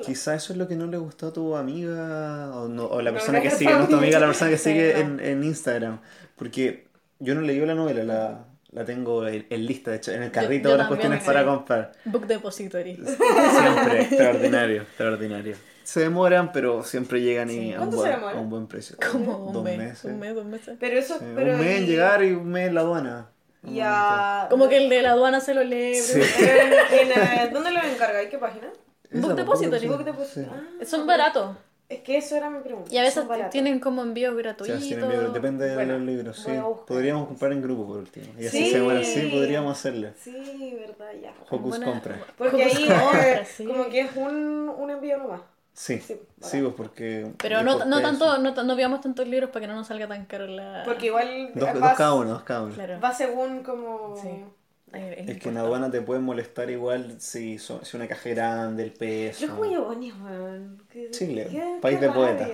[0.06, 3.10] Quizá eso es lo que no le gustó a tu amiga o, no- o la
[3.12, 3.98] persona no que sigue, no tu amiga.
[3.98, 5.00] amiga, la persona que Sí, sigue no.
[5.00, 6.00] en, en Instagram.
[6.36, 6.86] Porque
[7.18, 8.44] yo no leí la novela, la,
[8.78, 11.44] la tengo en, en lista, de hecho, en el carrito yo de las cuestiones para
[11.44, 11.92] comprar.
[12.04, 12.94] Book Depository.
[12.96, 15.56] Siempre, extraordinario, extraordinario.
[15.82, 18.96] Se demoran, pero siempre llegan y a, un ¿Cuánto se buen, a un buen precio.
[19.10, 20.04] Como un Dos mes, meses.
[20.04, 20.76] un mes, dos meses.
[20.78, 23.30] Pero eso, Sí, pero un mes en llegar y un mes en la aduana.
[23.64, 25.94] y a- Como que el de la aduana se lo lee.
[25.96, 26.20] Sí.
[26.20, 28.28] En- en, eh, ¿Dónde lo encargáis?
[28.28, 28.68] ¿Qué página?
[29.10, 29.88] Book Depository.
[29.88, 30.46] Book Deposit- Sí.
[30.50, 31.56] Ah, Son baratos.
[31.88, 32.92] Es que eso era mi pregunta.
[32.92, 34.82] Y a veces tienen como envíos Sí, gratuitos.
[34.82, 36.36] libros, depende de Bueno, los libros.
[36.38, 36.52] Sí.
[36.86, 38.26] Podríamos comprar en grupo por último.
[38.38, 38.70] Y así Sí.
[38.72, 40.12] se bueno, sí, podríamos hacerle.
[40.22, 41.32] Sí, verdad, ya.
[41.48, 42.18] Hocus Buena- compra.
[42.36, 43.64] Porque ahí compra, sí.
[43.64, 45.40] como que es un, un envío nomás.
[45.72, 47.30] Sí, Sí, sí, pues porque.
[47.40, 50.24] Pero no, no tanto, no, no veamos tantos libros para que no nos salga tan
[50.26, 50.82] caro la...
[50.84, 52.74] Porque igual Dos, dos cada uno, dos cada uno.
[52.74, 53.00] Claro.
[53.00, 54.16] va según como...
[54.20, 54.44] Sí.
[54.92, 58.84] Ay, Es que en aduana te pueden molestar igual si, son, si una caja grande,
[58.84, 59.46] el peso.
[59.46, 60.82] Los huevones, weón.
[61.10, 62.48] Chile, qué- país qué de poeta.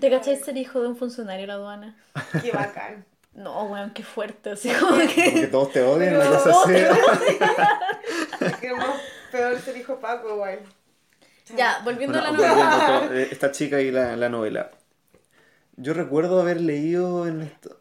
[0.00, 1.96] ¿Te cacháis ser hijo de un funcionario de la aduana?
[2.42, 3.04] Qué bacán.
[3.34, 4.50] No, weón, qué fuerte.
[4.50, 5.24] Así como que...
[5.26, 6.72] Como que todos te odian, cosa todos así.
[8.40, 10.60] te Qué más peor ser hijo Paco, igual.
[11.56, 13.08] Ya, volviendo Bueno, a la novela.
[13.12, 14.70] eh, esta chica y la, la novela.
[15.76, 17.78] Yo recuerdo haber leído en esto.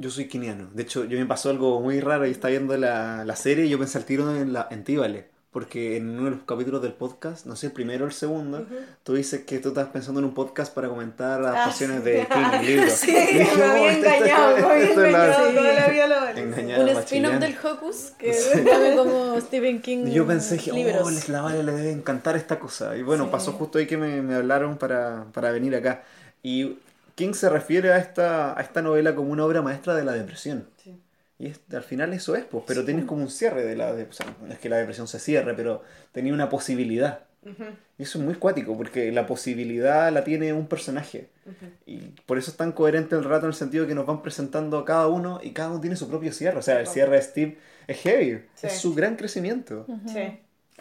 [0.00, 0.68] Yo soy quiniano.
[0.74, 3.68] De hecho, yo me pasó algo muy raro y estaba viendo la, la serie y
[3.68, 5.28] yo pensé al tiro en, la, en Tíbale.
[5.52, 8.64] Porque en uno de los capítulos del podcast, no sé, el primero o el segundo,
[9.02, 12.02] tú dices que tú estás pensando en un podcast para comentar adaptaciones sí.
[12.04, 12.86] de King, el libro.
[12.90, 15.54] Sí, Y dije, me "Oh, había esto- engañado, me había engañado Sí.
[15.56, 16.40] toda la vida lo vale.
[16.44, 18.32] Engañada, Un spin-off del Hocus que
[18.64, 21.02] llame como Stephen King yo pensé que, libros.
[21.04, 22.96] oh, les- la Vale le debe encantar esta cosa.
[22.96, 23.30] Y bueno, Sí.
[23.32, 26.04] pasó justo ahí que me, me hablaron para, para venir acá.
[26.44, 26.78] Y
[27.20, 30.66] King se refiere a esta, a esta novela como una obra maestra de la depresión.
[30.82, 30.98] Sí.
[31.38, 34.34] Y es- al final eso es, pues, pero tienes como un cierre de la depresión.
[34.42, 37.20] no es que la depresión se cierre, pero tenía una posibilidad.
[37.42, 37.64] Ujú,
[37.98, 41.30] Y eso es muy cuático, porque la posibilidad la tiene un personaje.
[41.46, 41.66] ujú.
[41.86, 44.76] Y por eso es tan coherente el rato en el sentido que nos van presentando
[44.78, 46.58] a cada uno y cada uno tiene su propio cierre.
[46.58, 48.66] O sea, el cierre de Steve es heavy, Sí.
[48.66, 49.84] es su gran crecimiento.
[49.88, 50.08] Ujú.
[50.08, 50.18] Sí.
[50.20, 50.38] Es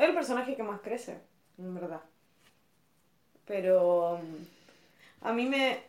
[0.10, 1.18] el personaje que más crece,
[1.58, 2.02] en verdad.
[3.46, 5.89] Pero mm, a mí me...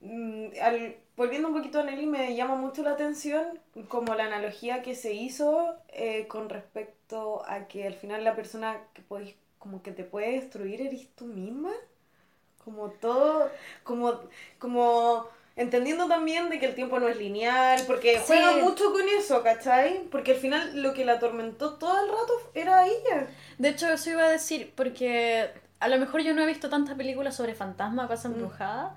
[0.00, 4.82] mm, al- volviendo un poquito a Nelly, me llama mucho la atención como la analogía
[4.82, 9.82] que se hizo eh, con respecto a que al final la persona que podéis, como
[9.82, 11.72] que te puede destruir eres tú misma.
[12.64, 13.50] Como todo,
[13.82, 14.20] como,
[14.58, 15.26] como
[15.56, 18.24] Entendiendo también de que el tiempo no es lineal, porque Sí.
[18.28, 20.04] juega mucho con eso, ¿cachai?
[20.08, 23.26] Porque al final lo que la atormentó todo el rato era ella.
[23.58, 26.94] De hecho, eso iba a decir, porque a lo mejor yo no he visto tantas
[26.94, 28.08] películas sobre fantasmas, Mm.
[28.08, 28.96] casa embrujada,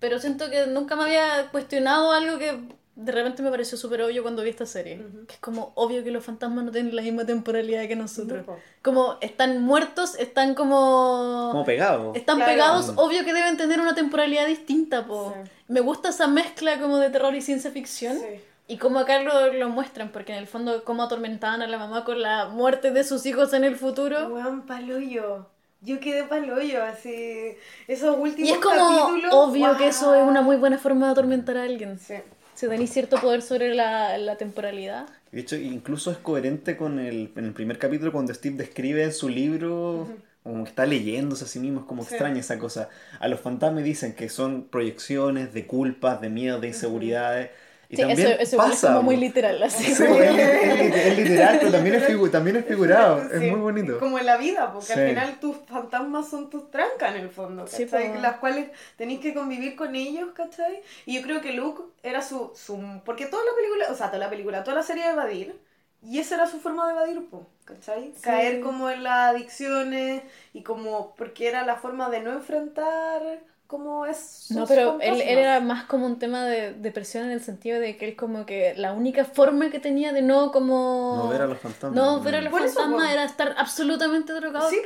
[0.00, 2.58] pero siento que nunca me había cuestionado algo que
[2.96, 5.00] de repente me pareció súper obvio cuando vi esta serie.
[5.28, 8.44] Que es como obvio que los fantasmas no tienen la misma temporalidad que nosotros.
[8.46, 8.56] No.
[8.82, 11.50] Como están muertos, están como...
[11.52, 12.12] Como pegado.
[12.16, 12.52] Están Claro.
[12.52, 12.98] pegados, Mm.
[12.98, 15.32] obvio que deben tener una temporalidad distinta, po.
[15.44, 15.50] Sí.
[15.68, 18.18] Me gusta esa mezcla como de terror y ciencia ficción.
[18.18, 18.40] Sí.
[18.66, 22.04] Y como acá lo, lo muestran, porque en el fondo cómo atormentaban a la mamá
[22.04, 24.34] con la muerte de sus hijos en el futuro.
[24.66, 25.46] Paloyo.
[25.80, 27.54] Yo quedé paloyo, así.
[27.86, 28.74] Esos últimos Y es como
[29.06, 31.98] capítulos, obvio que eso es una muy buena forma de atormentar a alguien.
[31.98, 32.14] Sí.
[32.54, 35.06] Si tenéis cierto poder sobre la, la temporalidad.
[35.30, 39.12] De hecho, incluso es coherente con el, en el primer capítulo cuando Steve describe en
[39.12, 40.08] su libro,
[40.42, 42.14] como que está leyéndose a sí mismo, es como Sí.
[42.14, 42.88] extraña esa cosa.
[43.20, 47.50] A los fantasmas dicen que son proyecciones de culpas, de miedo, de inseguridades.
[47.90, 49.20] Y Sí, también eso, eso igual es pasa, como muy po.
[49.22, 49.94] literal, así.
[49.94, 53.20] Sí, es, es- es literal, pero también es, figu- también es figurado.
[53.22, 53.98] Sí, Es muy bonito.
[53.98, 55.00] Como en la vida, porque Sí.
[55.00, 58.12] al final tus fantasmas son tus trancas en el fondo, Sí, ¿cachai?
[58.14, 58.20] po.
[58.20, 60.82] Las cuales tenéis que convivir con ellos, ¿cachai?
[61.06, 62.78] Y yo creo que Luke era su, su...
[63.04, 65.58] Porque toda la película, o sea, toda la película, toda la serie de evadir,
[66.02, 68.12] y esa era su forma de evadir, po, ¿cachai?
[68.14, 68.20] Sí.
[68.20, 70.22] Caer como en las adicciones
[70.52, 71.14] y como...
[71.16, 74.46] Porque era la forma de no enfrentar como es...
[74.50, 77.98] No, pero él, él era más como un tema de depresión en el sentido de
[77.98, 81.16] que él como que la única forma que tenía de no como...
[81.22, 81.92] No ver a los fantasmas.
[81.92, 84.70] No, ver a los eso, fantasmas era estar absolutamente drogado.
[84.70, 84.80] Sí.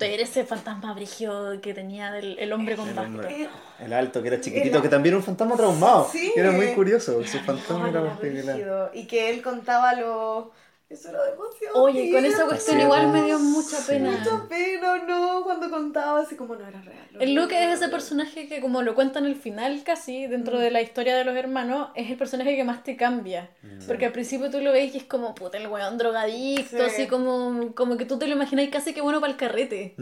[0.00, 3.42] Era ese fantasma brigio que tenía del, el hombre con El hombre.
[3.44, 6.08] Eh, El alto, que era chiquitito, Era- que también era un fantasma traumado.
[6.10, 6.32] Sí.
[6.34, 7.22] que Era muy curioso.
[7.24, 8.54] Su fantasma no, era era particular.
[8.56, 8.90] brígido.
[8.94, 10.50] Y que él contaba lo...
[10.90, 12.46] Eso era demasiado Oye, con esa tierno.
[12.46, 13.84] cuestión Sí, igual me dio mucha Sí.
[13.92, 14.10] pena.
[14.10, 17.08] Mucha pena, no, cuando contaba así como no era real.
[17.18, 20.82] El Luke es ese personaje que, como lo cuentan al final casi, dentro de la
[20.82, 23.50] historia de los hermanos, es el personaje que más te cambia.
[23.88, 26.82] Porque al principio tú lo ves y es como, puta, el weón drogadicto, Sí.
[26.84, 29.94] así como, como que tú te lo imagináis casi que bueno para el carrete.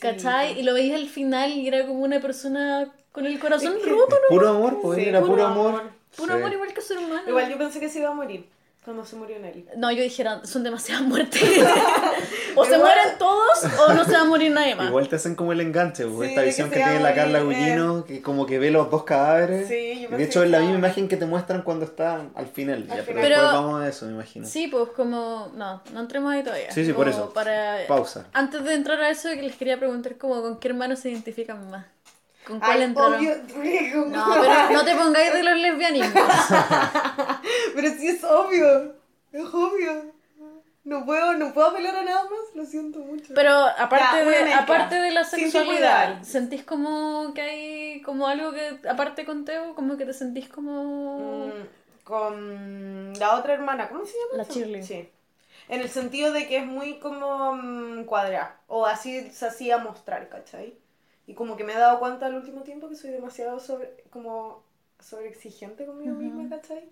[0.00, 0.58] ¿Cachai?
[0.58, 3.90] Y lo veis al final y era como una persona con el corazón Es que-
[3.90, 4.28] roto, ¿no?
[4.36, 5.68] Puro amor, pues Sí, era puro, puro amor.
[5.80, 5.82] amor.
[6.16, 6.38] Puro Sí.
[6.40, 7.22] amor igual que su hermano.
[7.28, 8.46] Igual yo pensé que se iba a morir
[8.84, 9.64] cuando se murió Nelly.
[9.76, 11.40] No, yo dijera, son demasiadas muertes.
[12.56, 14.88] o se mueren todos o no se va a morir nadie más.
[14.88, 18.04] Igual te hacen como el enganche, pues, Sí, esta visión que tiene la Carla Gugino,
[18.04, 19.68] que como que ve los dos cadáveres.
[19.68, 22.86] Sí, yo de hecho es la misma imagen que te muestran cuando está al final.
[22.86, 23.22] ya, Al pero final.
[23.22, 24.46] después Pero- vamos a eso, me imagino.
[24.46, 25.52] Sí, pues como...
[25.54, 26.72] No, no entremos ahí todavía.
[26.72, 27.32] Sí, sí, por eso.
[27.32, 27.86] Para...
[27.86, 28.26] Pausa.
[28.32, 31.70] Antes de entrar a eso, que les quería preguntar como con qué hermano se identifican
[31.70, 31.86] más.
[32.46, 33.14] ¿Con cuál Ay, entraron?
[33.16, 34.06] obvio.
[34.06, 36.22] No, pero no te pongáis de los lesbianismos.
[37.74, 38.94] Pero sí es obvio.
[39.32, 40.12] Es obvio.
[40.84, 43.34] No puedo, no puedo apelar a nada más, lo siento mucho.
[43.34, 46.20] Pero aparte, Ya, de, aparte de la sexualidad.
[46.22, 51.46] ¿sentís como que hay como algo que, aparte con Teo, como que te sentís como...
[51.46, 54.42] Mm, con la otra hermana, ¿cómo se llama?
[54.42, 54.52] La?
[54.52, 54.82] Shirley.
[54.82, 55.08] Sí.
[55.68, 58.56] En el sentido de que es muy como cuadrada.
[58.66, 60.74] O así se hacía mostrar, ¿cachai?
[61.32, 64.62] Y como que me he dado cuenta al último tiempo que soy demasiado sobre, como
[65.00, 66.22] sobreexigente conmigo Ujú.
[66.22, 66.90] misma, ¿cachai?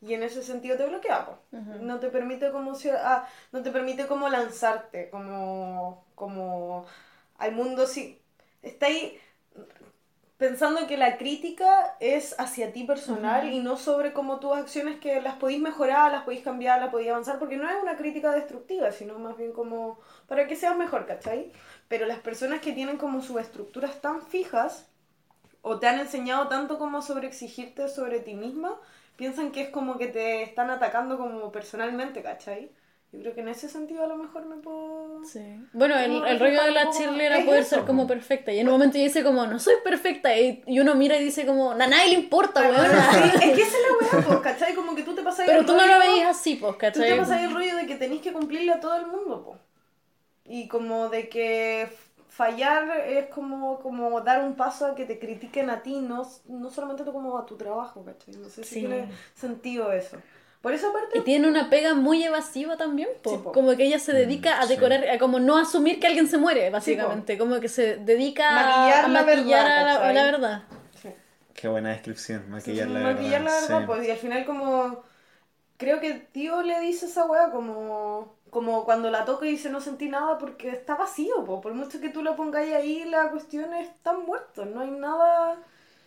[0.00, 1.32] Y en ese sentido te bloquea, po.
[1.54, 1.84] Ujú.
[1.84, 6.86] No te permite como si- ah, no te permite como lanzarte, como, como
[7.36, 8.18] al mundo sí.
[8.62, 9.20] Está ahí
[10.38, 13.54] pensando que la crítica es hacia ti personal Ujú.
[13.56, 17.10] y no sobre como tus acciones que las podéis mejorar, las podéis cambiar, las podéis
[17.10, 21.06] avanzar, porque no es una crítica destructiva, sino más bien como para que seas mejor,
[21.06, 21.52] ¿cachai?
[21.92, 24.86] Pero las personas que tienen como sus estructuras tan fijas
[25.60, 28.80] o te han enseñado tanto como sobre exigirte sobre ti misma,
[29.16, 32.70] piensan que es como que te están atacando como personalmente, ¿cachai?
[33.12, 35.22] Yo creo que en ese sentido a lo mejor me puedo...
[35.22, 35.44] Sí.
[35.74, 38.50] Bueno, el, el rollo de la Shirley era poder eso, ser como perfecta.
[38.54, 40.34] Y en un momento ella dice como, no soy perfecta.
[40.34, 43.12] Y, y uno mira y dice como, a nadie le importa, weona.
[43.12, 44.74] Sí, es que esa es la weá, pues, ¿cachai?
[44.74, 46.86] Como que tú te pasas Pero el tú no lo veías así, pues, Tú te
[46.86, 47.18] ¿cachai?
[47.18, 49.58] pasas el rollo de que tenéis que cumplirle a todo el mundo, po.
[50.44, 51.88] Y como de que
[52.28, 56.70] fallar es como, como dar un paso a que te critiquen a ti, no, no
[56.70, 58.34] solamente tú como a tu trabajo, ¿cachai?
[58.36, 58.80] No sé si Sí.
[58.80, 60.18] tiene sentido eso.
[60.60, 63.30] Por esa parte, Y tiene una pega muy evasiva también, po.
[63.30, 63.52] Sí, po.
[63.52, 64.74] como que ella se dedica a sí.
[64.74, 68.54] decorar, a como no asumir que alguien se muere, básicamente, como que se dedica a-
[68.56, 70.62] Maquillar a la maquillar verdad, a la, a verdad.
[70.94, 71.08] sí.
[71.54, 73.42] Qué buena descripción, maquillar la maquillar verdad.
[73.42, 73.86] la verdad, sí.
[73.86, 75.02] pues, y al final como...
[75.78, 78.36] Creo que tío le dice esa weá como...
[78.52, 81.62] Como cuando la toca y dice no sentí nada porque está vacío, po.
[81.62, 85.56] por mucho que tú lo pongáis ahí, la cuestión es están muertos, no hay nada,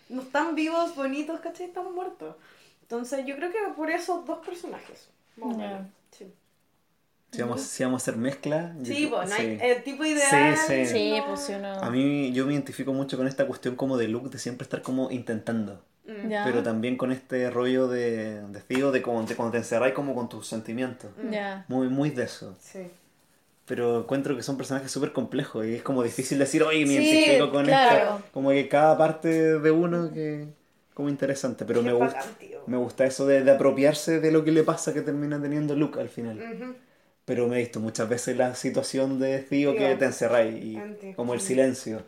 [0.09, 1.65] no están vivos, bonitos, ¿cachai?
[1.65, 2.35] Están muertos.
[2.83, 5.09] Entonces yo creo que por esos dos personajes.
[5.37, 6.31] más sí.
[7.31, 8.75] Si vamos, si vamos a hacer mezcla.
[8.83, 9.65] Sí, pues, no hay sí.
[9.65, 10.55] el tipo ideal.
[10.55, 10.85] Sí, sí.
[10.85, 11.25] Sí, no.
[11.25, 11.73] pues si uno...
[11.79, 14.83] A mí yo me identifico mucho con esta cuestión como de look, de siempre estar
[14.83, 15.83] como intentando.
[16.07, 16.29] Mm.
[16.29, 16.43] Ya.
[16.45, 20.13] Pero también con este rollo de, de Tío, de como de cuando te encerráis como
[20.15, 21.11] con tus sentimientos.
[21.31, 21.65] Ya.
[21.67, 22.55] Muy, muy de eso.
[22.59, 22.87] Sí.
[23.65, 27.09] Pero encuentro que son personajes súper complejos y es como difícil decir, oye, me Sí,
[27.09, 27.95] identifico con claro.
[28.17, 28.23] esto.
[28.31, 30.47] Como que cada parte de uno que
[30.93, 31.65] como interesante.
[31.65, 32.23] Pero Qué me gusta,
[32.67, 35.99] me gusta eso de, de apropiarse de lo que le pasa que termina teniendo Luke
[35.99, 36.37] al final.
[36.39, 36.75] Ujú.
[37.25, 41.15] Pero me he visto muchas veces la situación de Tío que te encerráis y Ante.
[41.15, 42.03] como el silencio.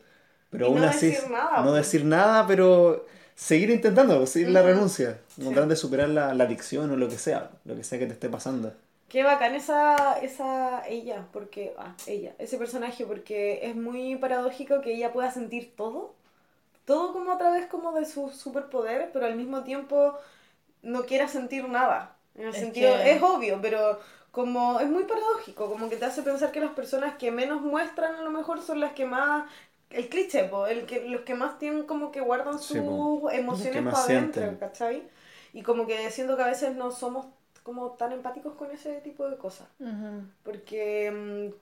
[0.52, 3.06] Pero Y aún no así, decir nada, no decir nada, pero
[3.38, 7.52] seguir intentando, seguir la renuncia, tratar de superar la, la adicción o lo que sea,
[7.66, 8.74] lo que sea que te esté pasando.
[9.10, 14.94] Qué bacán esa, esa ella, porque, ah, ella, ese personaje, porque es muy paradójico que
[14.96, 16.14] ella pueda sentir todo,
[16.86, 20.18] todo como a través como de sus superpoderes, pero al mismo tiempo
[20.84, 22.16] no quiera sentir nada.
[22.36, 24.00] En el Es sentido, que- es obvio, pero
[24.32, 28.16] como es muy paradójico, como que te hace pensar que las personas que menos muestran
[28.16, 29.46] a lo mejor son las que más,
[29.90, 32.78] el cliché, po, el que, los que más tienen como que guardan Sí, sus.
[32.78, 34.60] Los emociones para adentro.
[34.60, 35.04] ¿cachai?
[35.54, 37.28] Y como que siento que a veces no somos
[37.64, 39.68] como tan empáticos con ese tipo de cosas.
[39.80, 40.24] Ujú.
[40.44, 41.54] Porque mm,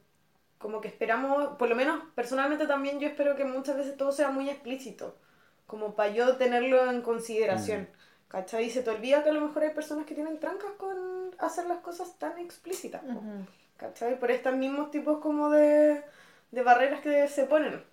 [0.57, 4.29] como que esperamos, por lo menos personalmente también yo espero que muchas veces todo sea
[4.29, 5.15] muy explícito,
[5.67, 7.87] como para yo tenerlo en consideración.
[8.27, 8.65] ¿Cachai?
[8.65, 11.67] Y se te olvida que a lo mejor hay personas que tienen trancas con hacer
[11.67, 13.01] las cosas tan explícitas.
[13.01, 13.45] po, Ujú.
[13.77, 14.19] ¿Cachai?
[14.19, 16.03] Por estos mismos tipos como de,
[16.51, 17.83] de barreras que se ponen.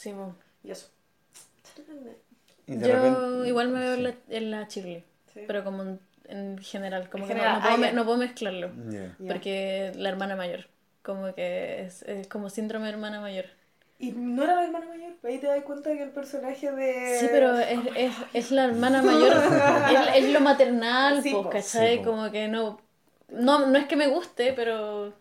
[0.00, 0.28] Sí, pues.
[0.64, 0.88] Y eso.
[2.66, 3.98] Y Yo repente- igual me veo sí.
[4.00, 5.44] en la, en la Sí.
[5.46, 8.04] pero como en, en general, como En que no- general, no, puedo, ah, me- no
[8.04, 8.70] puedo mezclarlo,
[9.28, 10.66] porque la hermana mayor,
[11.02, 13.44] como que es, es como síndrome de hermana mayor.
[13.98, 17.18] Y no era la hermana mayor, ahí te das cuenta que el personaje de...
[17.20, 19.34] Sí, pero es, es, es la hermana mayor,
[20.16, 21.50] es, es lo maternal, Sí, po.
[21.50, 21.98] ¿cachai?
[21.98, 22.80] Sí, como que no,
[23.28, 25.12] no, no es que me guste, pero,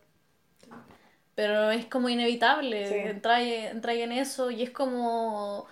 [1.39, 2.95] pero es como inevitable, Sí.
[2.95, 5.65] entrar, entrar en eso y es como,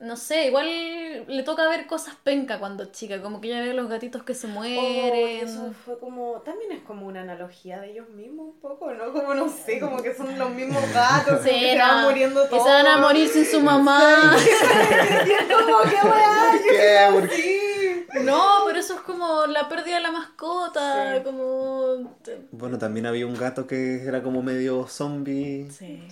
[0.00, 0.66] no sé, igual
[1.28, 4.46] le toca ver cosas penca cuando chica, como que ella ve los gatitos que se
[4.48, 5.48] Oh, mueren.
[5.48, 9.12] eso fue como, también es como una analogía de ellos mismos un poco, ¿no?
[9.12, 12.42] Como no sé, como que son los mismos gatos, Sí, que se no, van muriendo
[12.42, 12.64] que todos.
[12.64, 14.36] se van a morir sin su mamá.
[15.26, 17.12] Y es como, qué weá, ¿Qué?
[17.12, 17.60] ¿Por así.
[18.22, 21.22] No, pero eso es como la pérdida de la mascota, Sí.
[21.24, 22.16] como...
[22.52, 25.68] Bueno, también había un gato que era como medio zombie.
[25.70, 26.02] Sí.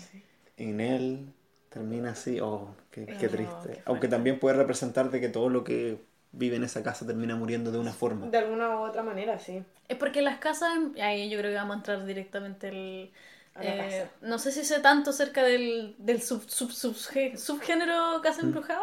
[0.56, 1.26] Y en él
[1.68, 2.40] termina así.
[2.40, 3.72] Oh, qué, qué No, triste.
[3.74, 5.98] qué Aunque también puede representar de que todo lo que
[6.32, 8.26] vive en esa casa termina muriendo de una forma.
[8.28, 9.62] De alguna u otra manera, sí.
[9.88, 10.70] Es porque las casas,
[11.02, 13.12] ahí yo creo que vamos a entrar directamente el,
[13.54, 13.78] A la eh,
[14.08, 14.10] casa.
[14.22, 18.80] no sé si sé tanto acerca del, del sub, sub- subgé- subgénero casa embrujada,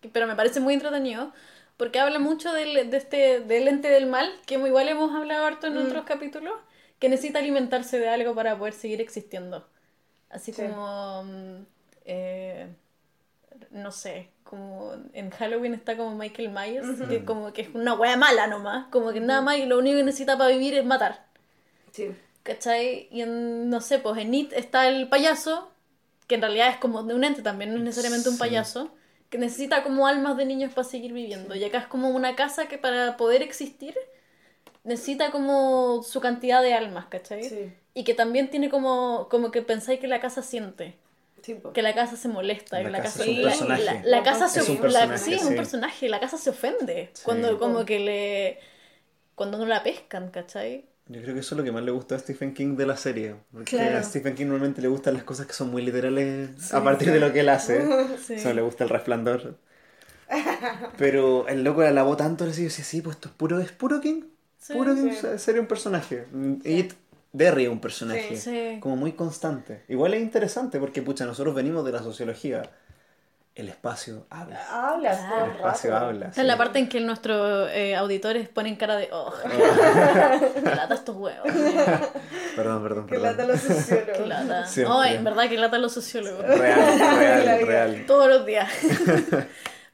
[0.00, 1.32] que- pero me parece muy entretenido,
[1.80, 5.66] porque habla mucho del, de este, del ente del mal, que igual hemos hablado harto
[5.66, 5.86] en Mm.
[5.86, 6.52] otros capítulos,
[6.98, 9.66] que necesita alimentarse de algo para poder seguir existiendo.
[10.28, 10.60] Así Sí.
[10.60, 11.66] como, mm,
[12.04, 12.68] eh,
[13.70, 18.18] no sé, como en Halloween está como Michael Myers, que como que es una wea
[18.18, 21.24] mala nomás, como que nada más y lo único que necesita para vivir es matar.
[21.92, 22.10] Sí.
[22.42, 23.08] ¿Cachai?
[23.10, 25.70] Y en, no sé, pues en It está el payaso,
[26.26, 28.40] que en realidad es como de un ente también, no es necesariamente un Sí.
[28.40, 28.92] payaso,
[29.30, 31.54] que necesita como almas de niños para seguir viviendo.
[31.56, 33.96] Y acá es como una casa que para poder existir
[34.84, 37.44] necesita como su cantidad de almas, ¿cachai?
[37.44, 37.72] Sí.
[37.94, 40.96] Y que también tiene como, como que pensáis que la casa siente,
[41.74, 43.24] que la casa se molesta, La que la casa casa...
[43.24, 43.84] es un la- personaje.
[43.84, 45.54] La, la casa se Es un la- personaje, sí, es un sí.
[45.54, 47.22] personaje, la casa se ofende Sí.
[47.24, 48.58] cuando como que le...
[49.36, 50.86] cuando no la pescan, ¿cachai?
[51.10, 52.96] Yo creo que eso es lo que más le gustó a Stephen King de la
[52.96, 53.34] serie.
[53.52, 53.98] Porque Claro.
[53.98, 57.18] a Stephen King normalmente le gustan las cosas que son muy literales a partir de
[57.18, 57.84] lo que él hace.
[58.24, 58.36] Sí.
[58.36, 59.56] Le gusta el resplandor.
[60.96, 64.00] Pero el loco la alabó tanto, le decía, sí, pues esto es puro, es puro
[64.00, 64.22] King.
[64.72, 66.26] Puro King, serio un personaje.
[66.64, 66.88] Y
[67.32, 68.78] Derry es un personaje.
[68.80, 69.82] Como muy constante.
[69.88, 72.70] Igual es interesante porque, pucha, nosotros venimos de la sociología.
[73.60, 74.58] El espacio habla.
[74.70, 75.44] Hablas Ah.
[75.44, 76.06] el espacio rato.
[76.06, 76.26] habla.
[76.34, 79.30] Es la parte en que nuestros eh, auditores ponen cara de, oh,
[80.54, 81.42] qué lata estos huevos.
[82.56, 83.48] Perdón, perdón, Que lata perdón.
[83.52, 84.16] los sociólogos.
[84.16, 84.66] Qué lata.
[84.88, 86.42] No, en verdad que lata los sociólogos.
[86.46, 88.04] Real, real.
[88.06, 88.66] Todos los días.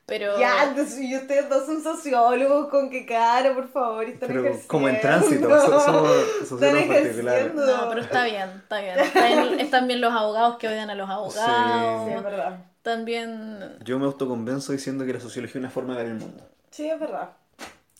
[0.06, 0.38] Pero.
[0.38, 4.68] Ya, entonces, y ustedes dos son sociólogos, con qué cara, por favor, están Pero ejerciendo.
[4.68, 7.44] como en tránsito, so- somos Están sociólogos particulares.
[7.46, 7.76] ejerciendo.
[7.76, 8.98] No, pero está bien, está bien.
[9.00, 12.06] Están, están bien los abogados que odian a los abogados.
[12.08, 12.58] Sí, es verdad.
[12.86, 13.78] También.
[13.84, 16.48] Yo me autoconvenzo diciendo que la sociología es una forma de ver el mundo.
[16.70, 17.30] Sí, es verdad.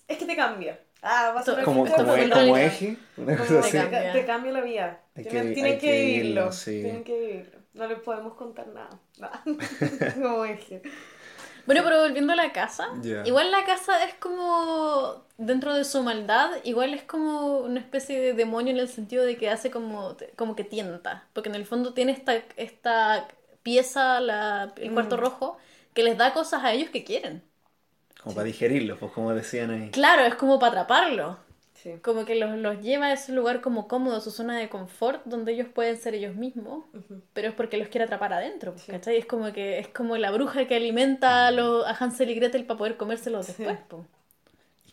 [0.07, 0.79] Es que te cambia.
[1.03, 3.79] Ah, vas a ver Como, como, en como eje, una como cosa te, así.
[3.79, 4.03] cambia.
[4.07, 5.01] ca- te cambia la vida.
[5.15, 6.19] Tienen que- tienen hay que, que vivirlo.
[6.23, 6.83] vivirlo, sí.
[6.83, 7.59] Tienen que vivirlo.
[7.75, 8.91] No les podemos contar nada.
[9.19, 9.43] nada.
[10.15, 10.83] como dije.
[11.67, 12.91] Bueno, pero volviendo a la casa,
[13.25, 18.35] igual la casa es como, dentro de su maldad, igual es como una especie de
[18.35, 21.93] demonio en el sentido de que hace como, como que tienta, porque en el fondo
[21.93, 23.27] tiene esta, esta
[23.71, 25.21] pieza, la, el cuarto Mm.
[25.27, 25.59] rojo,
[25.95, 27.43] que les da cosas a ellos que quieren.
[28.23, 29.91] Como para digerirlo, pues como decían ahí.
[29.91, 31.39] Claro, es como para atraparlo.
[31.83, 31.91] Sí.
[32.03, 35.53] Como que los, los lleva a ese lugar como cómodo, su zona de confort, donde
[35.53, 36.85] ellos pueden ser ellos mismos,
[37.35, 38.93] pero es porque los quiere atrapar adentro, pues, Sí.
[38.93, 39.17] ¿cachai?
[39.19, 42.65] Es como que es como la bruja que alimenta a, los, a Hansel y Gretel
[42.67, 43.55] para poder comérselos Sí.
[43.59, 43.79] después,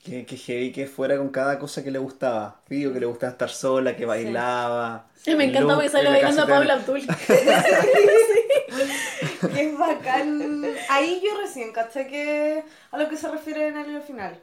[0.03, 2.59] que, que heavy que fuera con cada cosa que le gustaba.
[2.69, 5.07] Digo que le gustaba estar sola, que bailaba.
[5.25, 7.01] Me encanta porque sale bailando a Paula Abdul.
[9.53, 10.65] Que es bacán.
[10.89, 14.41] Ahí yo recién caché que a lo que se refiere en el final.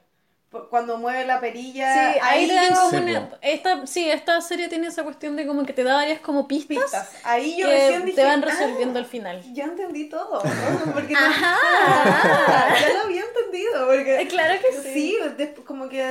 [0.69, 2.13] Cuando mueve la perilla.
[2.15, 3.39] Sí, ahí te dan yo- como una...
[3.41, 6.77] Esta, sí, esta serie tiene esa cuestión de como que te da varias como pistas,
[6.83, 7.11] pistas.
[7.23, 8.17] Ahí yo que recién dije.
[8.17, 9.45] te van "Ah, resolviendo al final.
[9.55, 10.43] ya entendí todo.
[10.43, 10.93] ¿no?
[10.93, 11.57] Porque no- Ajá.
[11.63, 13.87] Ah, ya lo había entendido.
[13.87, 14.93] Porque Eh, Claro que sí.
[14.93, 16.03] Sí, como que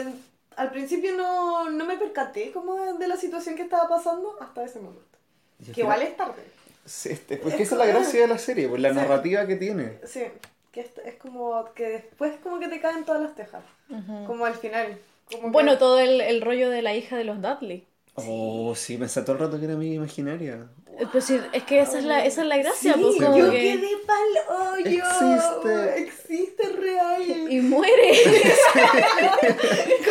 [0.55, 4.63] al principio no, no me percaté como de, de la situación que estaba pasando hasta
[4.63, 5.03] ese momento.
[5.73, 6.45] Que igual es tarde.
[6.89, 8.95] Sí, este, porque esa es la gracia de la serie, pues la Sí.
[8.95, 9.99] narrativa que tiene.
[10.05, 10.23] Sí,
[10.71, 13.63] que es, es como que después como que te caen todas las tejas.
[14.25, 14.97] Como al final.
[15.31, 17.85] Como que- Bueno, todo el, el rollo de la hija de los Dudley.
[18.27, 20.67] Oh, sí, pensé todo el rato que era amiga imaginaria.
[20.97, 23.37] Eh, Pues sí, es que esa es la, esa es la gracia, Sí, pues como
[23.37, 23.57] yo que...
[23.59, 25.03] quedé pal hoyo.
[25.05, 25.99] Existe.
[26.03, 27.51] Existe real.
[27.51, 28.11] Y muere.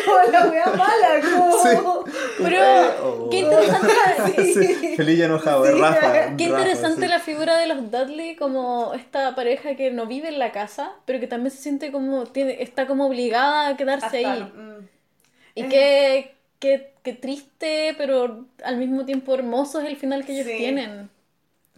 [0.04, 2.04] como la wea mala, como.
[2.38, 2.59] Pero
[3.02, 3.28] Oh.
[3.30, 5.72] qué interesante, Sí, Feliz y enojado, Sí.
[5.78, 6.00] Rafa.
[6.00, 7.09] qué Rafa, interesante sí.
[7.09, 11.20] la figura de los Dudley como esta pareja que no vive en la casa, pero
[11.20, 14.42] que también se siente como tiene está como obligada a quedarse Hasta- ahí.
[14.42, 14.88] mm.
[15.54, 15.68] Y Eh.
[15.68, 20.56] qué, qué, qué triste, pero al mismo tiempo hermoso es el final que ellos Sí.
[20.59, 21.11] tienen.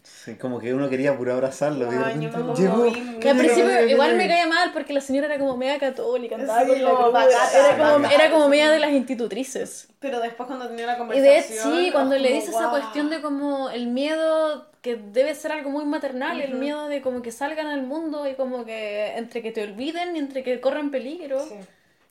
[0.03, 1.87] Sí, como que uno quería puro abrazarlo.
[1.93, 2.85] y de Ay, yo repente me llegó.
[3.31, 6.69] al principio igual me caía mal porque la señora era como media católica, andaba Sí,
[6.69, 9.89] con la cruz, era como, era como media de las institutrices.
[10.01, 11.35] Pero después cuando tenía la Y conversación.
[11.35, 12.71] de hecho, sí, cuando le como, dice esa "Guau".
[12.71, 16.59] cuestión de como el miedo, que debe ser algo muy maternal, el Ujú.
[16.61, 20.19] miedo de como que salgan al mundo y como que entre que te olviden y
[20.19, 21.57] entre que corran peligro, Sí.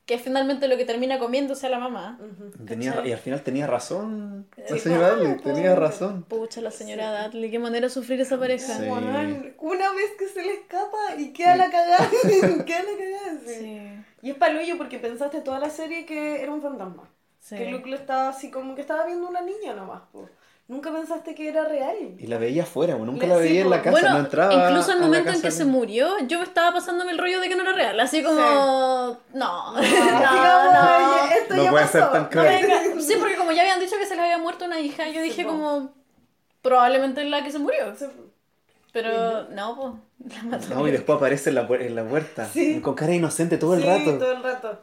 [0.10, 2.20] Que es finalmente lo que termina comiéndose a la mamá.
[2.66, 4.47] Tenía- y al final tenía razón.
[4.57, 6.24] La Sí, señora Dudley, tenía razón.
[6.24, 8.74] Pucha, la señora Dudley, qué manera de sufrir esa pareja.
[8.80, 8.86] Sí.
[9.60, 12.10] Una vez que se le escapa y queda la cagada,
[12.66, 13.91] queda la cagada, sí.
[14.24, 17.03] Y es palullo porque pensaste toda la serie que era un fantasma.
[17.39, 17.55] sí.
[17.55, 20.28] Que Luke lo estaba así como que estaba viendo una niña nomás, po.
[20.70, 21.97] Nunca pensaste que era real.
[22.17, 24.53] Y la veía afuera, nunca la sí, veía en la casa, bueno, no entraba.
[24.53, 27.55] incluso a el momento en que se murió, yo estaba pasándome el rollo de que
[27.55, 28.39] no era real, así como...
[28.39, 29.74] No, no, no.
[29.74, 31.97] "Oye, esto No ya puede pasó".
[31.99, 32.65] ser tan No cruel.
[33.01, 35.20] Sí, porque como ya habían dicho que se les había muerto una hija, yo Sí,
[35.22, 35.49] dije po.
[35.49, 35.93] como...
[36.61, 37.95] Probablemente la que se murió.
[37.95, 38.05] Sí.
[38.91, 39.76] Pero no,
[40.20, 40.36] pues.
[40.36, 40.76] La mató.
[40.76, 42.45] No, y después aparece en la, pu- en la puerta.
[42.45, 42.82] Sí.
[42.82, 44.17] Con cara inocente todo el Sí, rato.
[44.17, 44.80] todo el rato.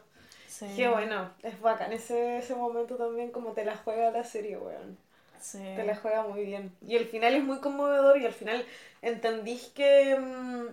[0.47, 0.65] Sí.
[0.75, 4.97] Qué bueno, es bacán ese, ese momento también como te la juega la serie, weón.
[5.39, 5.59] Sí.
[5.75, 6.71] Te la juega muy bien.
[6.81, 8.65] Y el final es muy conmovedor y al final
[9.01, 10.67] entendís que, mm,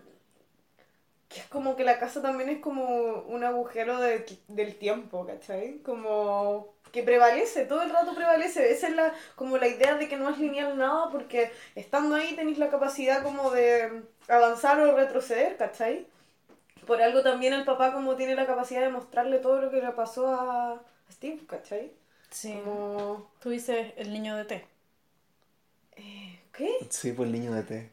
[1.28, 2.84] que es como que la casa también es como
[3.22, 5.78] un agujero de- del tiempo, ¿cachai?
[5.82, 8.70] Como que prevalece, todo el rato prevalece.
[8.70, 12.36] Esa es la, como la idea de que no es lineal nada porque estando ahí
[12.36, 16.06] tenéis la capacidad como de avanzar o retroceder, ¿cachai?
[16.86, 19.92] Por algo también el papá como tiene la capacidad de mostrarle todo lo que le
[19.92, 21.92] pasó a Steve, ¿cachai?
[22.34, 22.52] Sí.
[22.64, 23.30] Como...
[23.40, 24.66] Tú dices el niño de té.
[26.52, 26.68] ¿Qué?
[26.90, 27.92] Sí, pues el niño de té.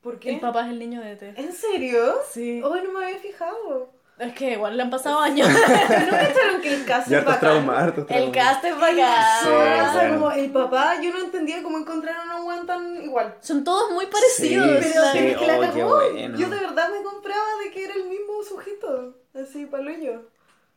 [0.00, 0.34] ¿Por qué?
[0.34, 1.34] El papá es el niño de té.
[1.36, 2.14] ¿En serio?
[2.30, 2.60] Sí.
[2.62, 3.90] Hoy no me había fijado.
[4.18, 5.48] Es que igual le han pasado años.
[5.50, 7.40] ¿No cacharon que el cast Ya es bacán?
[7.40, 8.34] traumas, hartos el traumas.
[8.34, 8.98] cast es Sí, bacán.
[8.98, 10.14] o sea, bueno.
[10.14, 13.36] como el papá, yo no entendía cómo encontraron a un weón tan igual.
[13.40, 14.66] Son todos muy parecidos.
[14.84, 15.18] Sí, Pero sí.
[15.18, 15.94] es que la oh, qué cagó.
[15.96, 16.38] bueno.
[16.38, 19.14] Yo de verdad me compraba de que era el mismo sujeto.
[19.34, 20.22] Así, paluyo.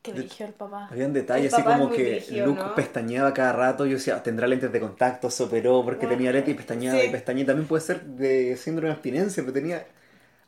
[0.01, 0.87] Que dirigió el papá.
[0.89, 2.75] Habían detalles El así como que Luke ¿no?
[2.75, 3.85] pestañeaba cada rato.
[3.85, 7.07] Yo decía, tendrá lentes de contacto, se operó porque Ah, tenía lentes y pestañeaba sí.
[7.07, 7.47] y pestañeaba.
[7.47, 9.85] También puede ser de síndrome de abstinencia, pero tenía.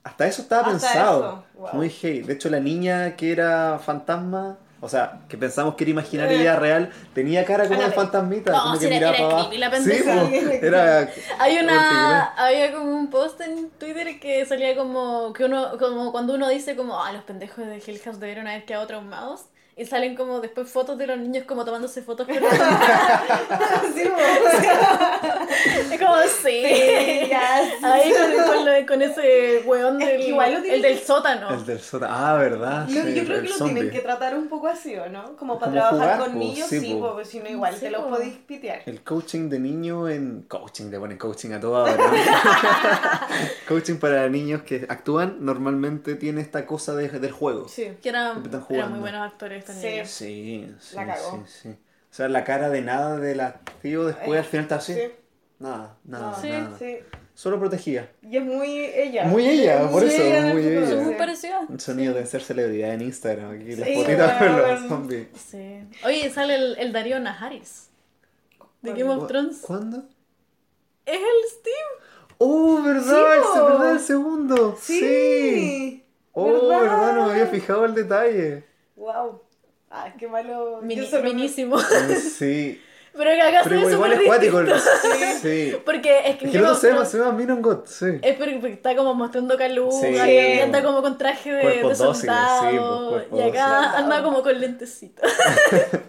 [0.03, 1.19] Hasta eso estaba Hasta pensado.
[1.53, 1.69] eso, wow.
[1.73, 2.21] Muy heavy.
[2.21, 6.59] De hecho, la niña que era fantasma, o sea, que pensamos que era imaginaria Eh.
[6.59, 8.51] real, tenía cara como de fantasmita.
[8.51, 9.49] No, como sí, que era- miraba era para abajo.
[9.49, 10.21] creepy la Sí, pendeja.
[10.59, 11.09] po, era.
[11.39, 16.34] Hay una, había como un post en Twitter que salía como que uno, como cuando
[16.34, 19.45] uno dice como, ah, los pendejos de Hill House debieron haber quedado traumados.
[19.78, 22.51] Y salen como después fotos de los niños como tomándose fotos con los
[23.95, 24.03] Sí.
[25.91, 26.63] Es como, sí.
[26.65, 27.86] Sí, ya, sí.
[27.86, 31.05] Ahí con, con, lo- con ese weón Es del, que igual lo el del que-
[31.05, 31.49] sótano.
[31.53, 32.07] El del sota.
[32.09, 32.88] Ah, ¿verdad?
[32.89, 33.74] Lo- Sí, yo creo que lo zombie.
[33.76, 35.36] tienen que tratar un poco así, ¿o no?
[35.38, 36.99] Como para Como trabajar jugar, con po, niños, sí, sí, po.
[37.01, 38.09] po, porque si no igual Sí, te lo po.
[38.11, 38.82] podéis pitear.
[38.86, 40.43] El coaching de niño en.
[40.47, 41.95] Coaching, le ponen coaching a todo ahora.
[43.67, 47.67] coaching para niños que actúan normalmente tiene esta cosa de- del juego.
[47.67, 47.88] Sí.
[48.01, 50.01] Que eran, eran muy buenos actores Sí.
[50.05, 51.43] Sí, sí, La cagó.
[51.47, 51.70] sí, sí.
[51.70, 54.93] O sea, la cara de nada del activo después Eh, al final está así.
[54.93, 55.01] Sí.
[55.59, 56.78] Nada, nada, Sí, nada.
[56.78, 56.97] Sí.
[57.34, 58.12] Solo protegía.
[58.22, 59.24] Y es muy ella.
[59.26, 60.88] Muy ella, por eso, ella muy ella.
[60.89, 61.70] Son muy parecidos.
[61.70, 63.51] Un sonido de ser celebridad en Instagram.
[63.51, 64.89] Aquí las Sí, fotitas los weón.
[64.89, 65.28] zombies.
[65.49, 65.88] Sí.
[66.05, 67.89] Oye, sale el, el Darío Najaris.
[68.82, 69.57] De Game of ¿Cu- Thrones.
[69.62, 69.97] ¿Cuándo?
[71.05, 72.36] Es el Steve.
[72.39, 73.03] ¡Oh, verdad!
[73.41, 74.78] Sí, el, verdad, el segundo.
[74.82, 76.03] Sí.
[76.34, 76.82] Oh, ¿Verdad?
[76.82, 78.64] verdad, no me había fijado el detalle.
[78.95, 79.41] Wow.
[79.91, 80.79] Ah, qué malo.
[80.81, 81.77] Mini- me- minísimo.
[82.37, 82.81] Sí.
[83.13, 84.61] Pero que acá se Pero ve igual súper es cuático.
[85.41, 85.75] Sí.
[85.85, 86.71] Porque es que Es que otro
[87.01, 88.05] of se llama, Minon God, sí.
[88.21, 90.07] es porque está como mostrando caluga Sí.
[90.15, 93.09] y anda como con traje de, Cuerpos de dóciles, sí, soldado.
[93.29, 93.95] pues, y acá dóciles.
[93.97, 95.29] anda como con lentecitos.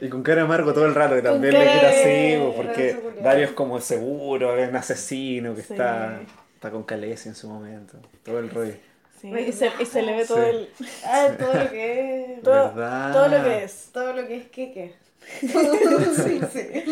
[0.00, 2.96] Y con cara amargo todo el rato, que también le queda así, pues, porque.
[3.22, 5.74] Dario es como seguro, es un asesino que Sí.
[5.74, 6.20] está,
[6.54, 7.98] está con Khaleesi en su momento.
[8.24, 8.72] Todo el rollo.
[9.20, 10.48] Sí, y, se, y se le ve todo Sí.
[10.48, 10.68] el.
[11.04, 12.42] Ah, todo lo que es.
[12.42, 13.90] Todo, lo que es.
[13.92, 14.94] Todo lo que es queque.
[15.40, 16.84] sí, sí.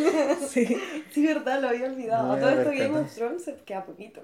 [0.49, 0.81] Sí.
[1.13, 2.29] Sí, verdad, lo había olvidado.
[2.29, 4.23] No todo esto Game of Thrones se queda poquito.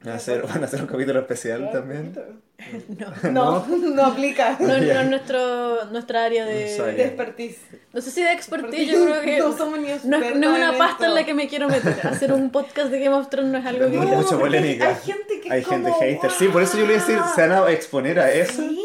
[0.00, 2.12] Van a hacer, van a hacer un capítulo especial también.
[2.88, 3.30] No.
[3.30, 4.56] No, no aplica.
[4.60, 7.04] No, es nuestro, nuestra área de.
[7.04, 7.58] Expertise.
[7.92, 9.38] No sé si de expertise, yo creo que.
[9.38, 11.46] No somos ni No es, expertas no es una en pasta en la que me
[11.46, 12.00] quiero meter.
[12.04, 14.16] Hacer un podcast de Game of Thrones no es algo que No, quiero.
[14.16, 14.88] mucha porque polémica.
[14.88, 16.30] Hay gente que Hay gente como, hater.
[16.32, 18.54] Sí, por eso yo le iba a decir, se van a exponer a eso.
[18.60, 18.84] Sí,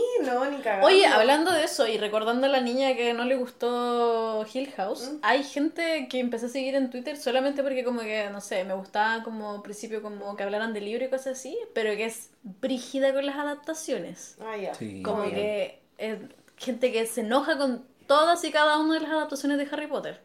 [0.63, 0.87] cagando.
[0.87, 5.09] Oye, hablando de eso y recordando a la niña que no le gustó Hill House,
[5.11, 5.17] Mm.
[5.21, 8.73] hay gente que empecé a seguir en Twitter solamente porque como que, no sé, me
[8.73, 12.29] gustaba como al principio como que hablaran de libro y cosas así, pero que es
[12.43, 14.37] brígida con las adaptaciones.
[14.41, 14.73] Ah, ya.
[14.73, 15.03] Sí.
[15.03, 16.17] Como que es
[16.57, 20.21] gente que se enoja con todas y cada una de las adaptaciones de Harry Potter.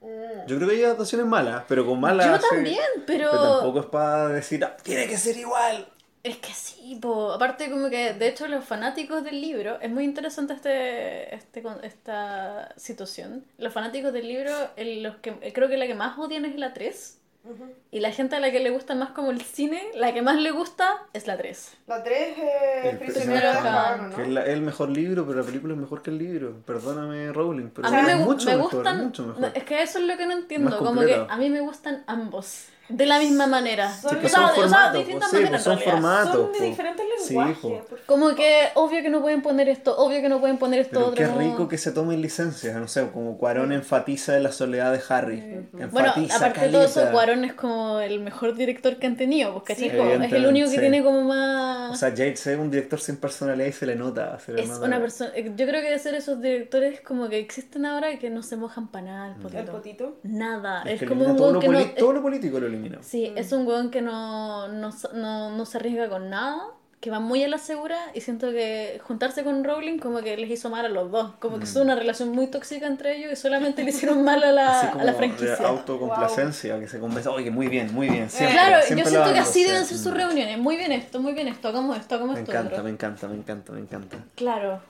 [0.00, 0.46] Mm.
[0.48, 2.26] Yo creo que hay adaptaciones malas, pero con malas.
[2.26, 2.46] Yo sí.
[2.50, 3.30] también, pero...
[3.30, 5.86] Pero tampoco es para decir, "Ah, tiene que ser igual.
[6.24, 7.32] Es que sí, po.
[7.32, 11.82] aparte como que de hecho los fanáticos del libro, es muy interesante este, este con-
[11.84, 13.44] esta situación.
[13.58, 16.72] Los fanáticos del libro, el- los que creo que la que más odian es la
[16.74, 17.64] 3 Ujú.
[17.90, 20.36] y la gente a la que le gusta más como el cine, la que más
[20.36, 21.72] le gusta es la 3.
[21.88, 22.38] La 3
[22.84, 24.16] El es Prisionero de Azkaban, Azkaban, ¿no?
[24.16, 26.54] Que es la- el mejor libro, pero la película es mejor que el libro.
[26.64, 29.50] Perdóname, Rowling, pero A mí es me, mucho me mejor, gustan, mucho mejor.
[29.56, 32.66] es que eso es lo que no entiendo, como que a mí me gustan ambos,
[32.96, 33.92] de la misma manera.
[33.92, 35.62] Son- O que sea, son de- o sea, formatos, de pues, distintas sí, maneras pues
[35.62, 36.32] son formatos.
[36.34, 36.64] Son de po.
[36.64, 37.82] diferentes lenguajes.
[38.06, 41.06] Como que obvio que no pueden poner esto, obvio que no pueden poner esto Pero
[41.06, 41.16] otro.
[41.16, 41.38] qué no.
[41.38, 45.40] rico que se tomen licencias, no sé, como Cuarón enfatiza en la soledad de Harry.
[45.72, 47.10] Bueno, Enfatiza aparte de todo eso.
[47.10, 49.90] Cuarón es como el mejor director que han tenido, pues, ¿cachai?
[49.90, 50.80] Sí, Como- es el único que sí.
[50.80, 51.92] tiene como más...
[51.92, 54.38] O sea, Yates es un director sin personalidad y se le nota.
[54.38, 54.86] se le es nota.
[54.86, 55.30] una persona...
[55.34, 58.56] eh, Yo creo que de ser esos directores como que existen ahora que no se
[58.56, 60.16] mojan para nada el El potito.
[60.22, 60.82] Nada.
[60.82, 61.84] Es Es, que como un todo, lo que no...
[61.98, 62.68] todo lo político lo
[63.02, 66.60] Sí, es un weón que no, no, no, no se arriesga con nada,
[67.00, 70.48] que va muy a la segura y siento que juntarse con Rowling como que les
[70.50, 71.32] hizo mal a los dos.
[71.40, 74.70] Como que es una relación muy tóxica entre ellos y solamente le hicieron mal a
[74.70, 75.66] Así la, como a la de franquicia.
[75.66, 78.30] autocomplacencia, que se conversa, oye, muy bien, muy bien.
[78.30, 80.16] Siempre, Claro, yo siento que así deben ser sus Mm.
[80.16, 80.58] reuniones.
[80.58, 82.84] Muy bien esto, muy bien esto, hagamos esto, hagamos Me esto encanta, otro.
[82.84, 84.16] me encanta, me encanta, me encanta.
[84.36, 84.80] Claro.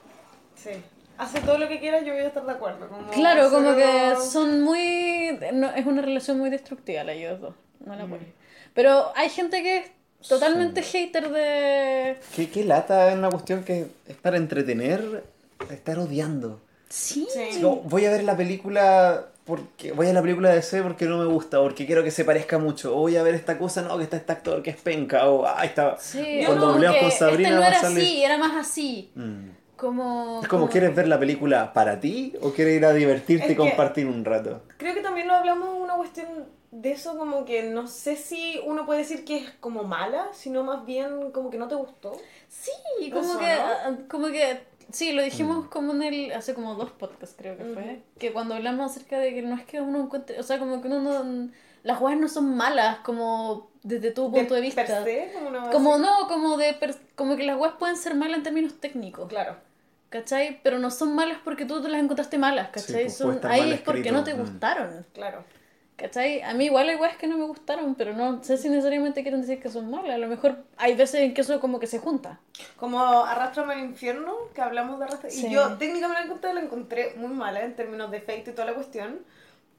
[0.55, 0.69] Sí.
[1.17, 2.87] Hace todo lo que quiera, yo voy a estar de acuerdo.
[2.89, 5.37] Como Claro, como que son muy...
[5.53, 7.55] no, es una relación muy destructiva la ellos dos.
[7.85, 8.23] No la apoyo.
[8.73, 9.91] Pero hay gente que es
[10.27, 12.17] totalmente hater de...
[12.35, 15.23] ¿Qué, qué lata es una cuestión que es para entretener,
[15.69, 16.61] estar odiando.
[16.89, 17.27] Sí.
[17.31, 17.59] Sí.
[17.61, 21.17] No, voy a ver la película porque voy a la película de DC porque no
[21.17, 22.95] me gusta, porque quiero que se parezca mucho.
[22.95, 25.27] O voy a ver esta cosa, no, que está este actor que es penca.
[25.29, 25.97] O, ah, está.
[25.99, 29.11] Sí, Cuando como hablamos que con Sabrina este no era así, era más así.
[29.15, 29.49] Mm.
[29.75, 30.39] Como...
[30.41, 33.53] Es como, ¿quieres ver la película para ti o quieres ir a divertirte Es y
[33.55, 34.61] que- compartir un rato?
[34.77, 36.27] Creo que también lo hablamos una cuestión
[36.75, 40.63] de eso, como que no sé si uno puede decir que es como mala, sino
[40.63, 42.13] más bien como que no te gustó.
[42.49, 42.71] Sí,
[43.11, 43.61] como Eso, que, ¿no?
[43.63, 44.59] ah, como que,
[44.91, 45.25] sí, lo Mm.
[45.25, 49.19] dijimos como en el, hace como dos podcasts creo que fue, que cuando hablamos acerca
[49.19, 51.49] de que no es que uno encuentre, o sea, como que uno no,
[51.83, 54.83] las jugadas no son malas, como desde tu punto de, vista.
[54.83, 55.31] per se,
[55.71, 59.27] como no, como de, per- como que las weas pueden ser malas en términos técnicos,
[59.29, 59.57] Claro.
[60.09, 60.59] ¿cachai?
[60.63, 63.03] Pero no son malas porque tú te las encontraste malas, ¿cachai?
[63.03, 64.37] pues, Son, ahí mal es porque no te mm.
[64.39, 65.05] gustaron.
[65.13, 65.43] Claro.
[65.95, 66.41] ¿Cachai?
[66.41, 69.41] A mí igual hay weas que no me gustaron, pero no sé si necesariamente quieren
[69.41, 70.15] decir que son malas.
[70.15, 72.39] A lo mejor hay veces en que eso como que se junta.
[72.77, 75.33] Como Arrastrame al infierno, que hablamos de Arrastrame.
[75.33, 75.47] Sí.
[75.47, 79.19] Y yo técnicamente la encontré, muy mala en términos de efecto y toda la cuestión.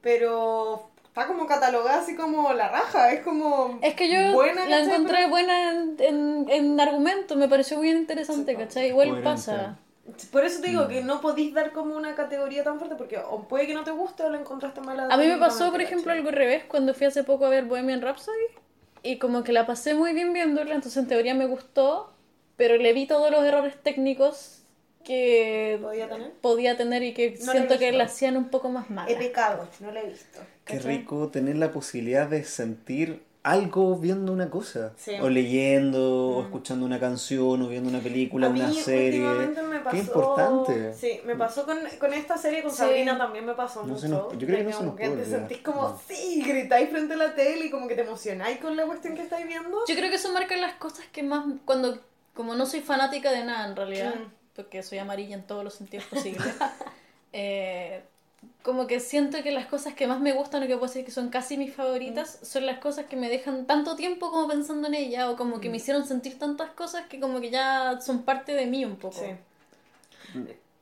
[0.01, 3.13] Pero está como catalogada así como la raja.
[3.13, 3.79] Es como.
[3.83, 8.53] Es que yo buena, la encontré buena en, en, en argumento, me pareció muy interesante,
[8.53, 8.89] Sí, ¿cachai?
[8.89, 9.31] Igual coherente.
[9.31, 9.79] pasa.
[10.31, 10.71] Por eso te Mm.
[10.71, 13.85] digo que no podéis dar como una categoría tan fuerte porque o puede que no
[13.85, 15.09] te guste o la encontraste mala.
[15.11, 17.65] A mí me pasó, por ejemplo, algo al revés cuando fui hace poco a ver
[17.65, 18.47] Bohemian Rhapsody
[19.03, 22.13] y como que la pasé muy bien viéndola, entonces en teoría me gustó,
[22.57, 24.61] pero le vi todos los errores técnicos
[25.05, 26.33] que ¿Podía tener?
[26.41, 29.11] podía tener y que No siento que la hacían un poco más mala.
[29.11, 30.39] He pecado, no la he visto.
[30.65, 30.99] Qué ¿cachai?
[30.99, 34.93] rico tener la posibilidad de sentir algo viendo una cosa.
[34.97, 35.13] Sí.
[35.21, 39.21] O leyendo, o escuchando una canción, o viendo una película, A mí una serie.
[39.21, 39.91] me pasó...
[39.91, 40.95] Qué importante.
[40.95, 42.79] Sí, me pasó con, con esta serie, con Sí.
[42.79, 44.09] Sabrina también me pasó No mucho.
[44.09, 46.01] nos- yo creo que no se nos que puede te sentís como, No.
[46.09, 49.23] sí, gritáis frente a la tele y como que te emocionáis con la cuestión que
[49.23, 49.79] estáis viendo.
[49.87, 51.99] Yo creo que eso marca las cosas que más, cuando,
[52.33, 54.31] como no soy fanática de nada en realidad, Mm.
[54.57, 56.43] porque soy amarilla en todos los sentidos posibles,
[57.33, 58.03] eh,
[58.65, 61.11] como que siento que las cosas que más me gustan o que puedo decir que
[61.13, 62.45] son casi mis favoritas Mm.
[62.47, 65.69] son las cosas que me dejan tanto tiempo como pensando en ella o como que
[65.69, 65.71] Mm.
[65.73, 69.21] me hicieron sentir tantas cosas que como que ya son parte de mí un poco.
[69.21, 69.37] Sí.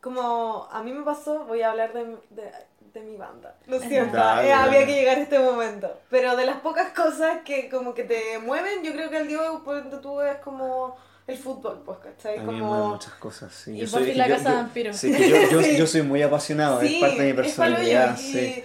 [0.01, 2.51] Como a mí me pasó, voy a hablar de, de,
[2.93, 3.55] de mi banda.
[3.66, 4.76] Lo siento, Dale, eh, dale.
[4.76, 5.93] había que llegar a este momento.
[6.11, 9.41] Pero de las pocas cosas que como que te mueven, yo creo que el día
[9.64, 10.97] por tú es como
[11.27, 12.39] el fútbol, pues, ¿cachai?
[12.39, 12.89] A mí como...
[12.91, 13.53] muchas cosas.
[13.55, 13.73] Sí.
[13.73, 14.93] Y Yo soy, la yo- casa yo- vampiro.
[14.93, 15.77] sí, yo, yo, Sí.
[15.77, 18.16] yo soy muy apasionado, es parte de mi personalidad.
[18.16, 18.23] yo.
[18.23, 18.64] sí.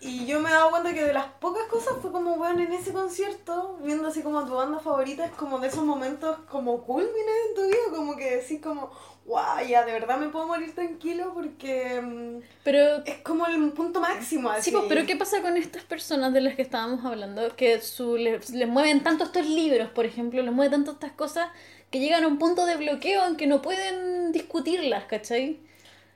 [0.00, 2.60] Y, y yo me he dado cuenta que de las pocas cosas fue como, bueno,
[2.62, 6.82] en ese concierto, viendo así como tu banda favorita, es como de esos momentos como
[6.84, 8.90] culmines en tu vida, como que decís como,
[9.26, 14.00] guau, ya de verdad me puedo morir tranquilo porque mm, Pero es como el punto
[14.00, 14.50] máximo.
[14.50, 14.70] Así.
[14.70, 17.56] Sí, pues, pero ¿qué pasa con estas personas de las que estábamos hablando?
[17.56, 21.48] Que su, les, les mueven tanto estos libros, por ejemplo, les mueven tanto estas cosas
[21.90, 25.60] que llegan a un punto de bloqueo en que no pueden discutirlas, ¿cachai?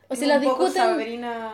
[0.08, 0.82] O si Un las poco discuten...
[0.82, 1.52] Sabrina...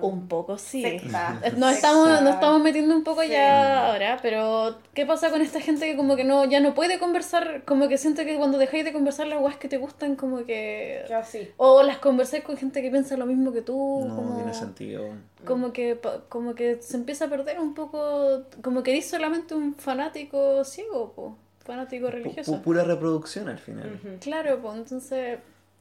[0.00, 0.82] Un poco, sí.
[0.82, 1.40] secta.
[1.42, 3.30] Eh, Nos estamos, nos estamos metiendo un poco Sí.
[3.30, 7.00] ya ahora, pero ¿qué pasa con esta gente que como que no ya no puede
[7.00, 7.64] conversar?
[7.64, 11.02] Como que siento que cuando dejáis de conversar las guas que te gustan, como que...
[11.08, 11.48] Que así.
[11.56, 14.04] O las conversáis con gente que piensa lo mismo que tú.
[14.06, 14.36] No como...
[14.36, 15.02] tiene sentido.
[15.44, 19.74] como que como que se empieza a perder un poco como que eres solamente un
[19.74, 21.36] fanático ciego po,
[21.68, 23.86] fanático religioso pu- pura reproducción al final.
[24.02, 24.16] Ujú.
[24.20, 25.38] claro pues entonces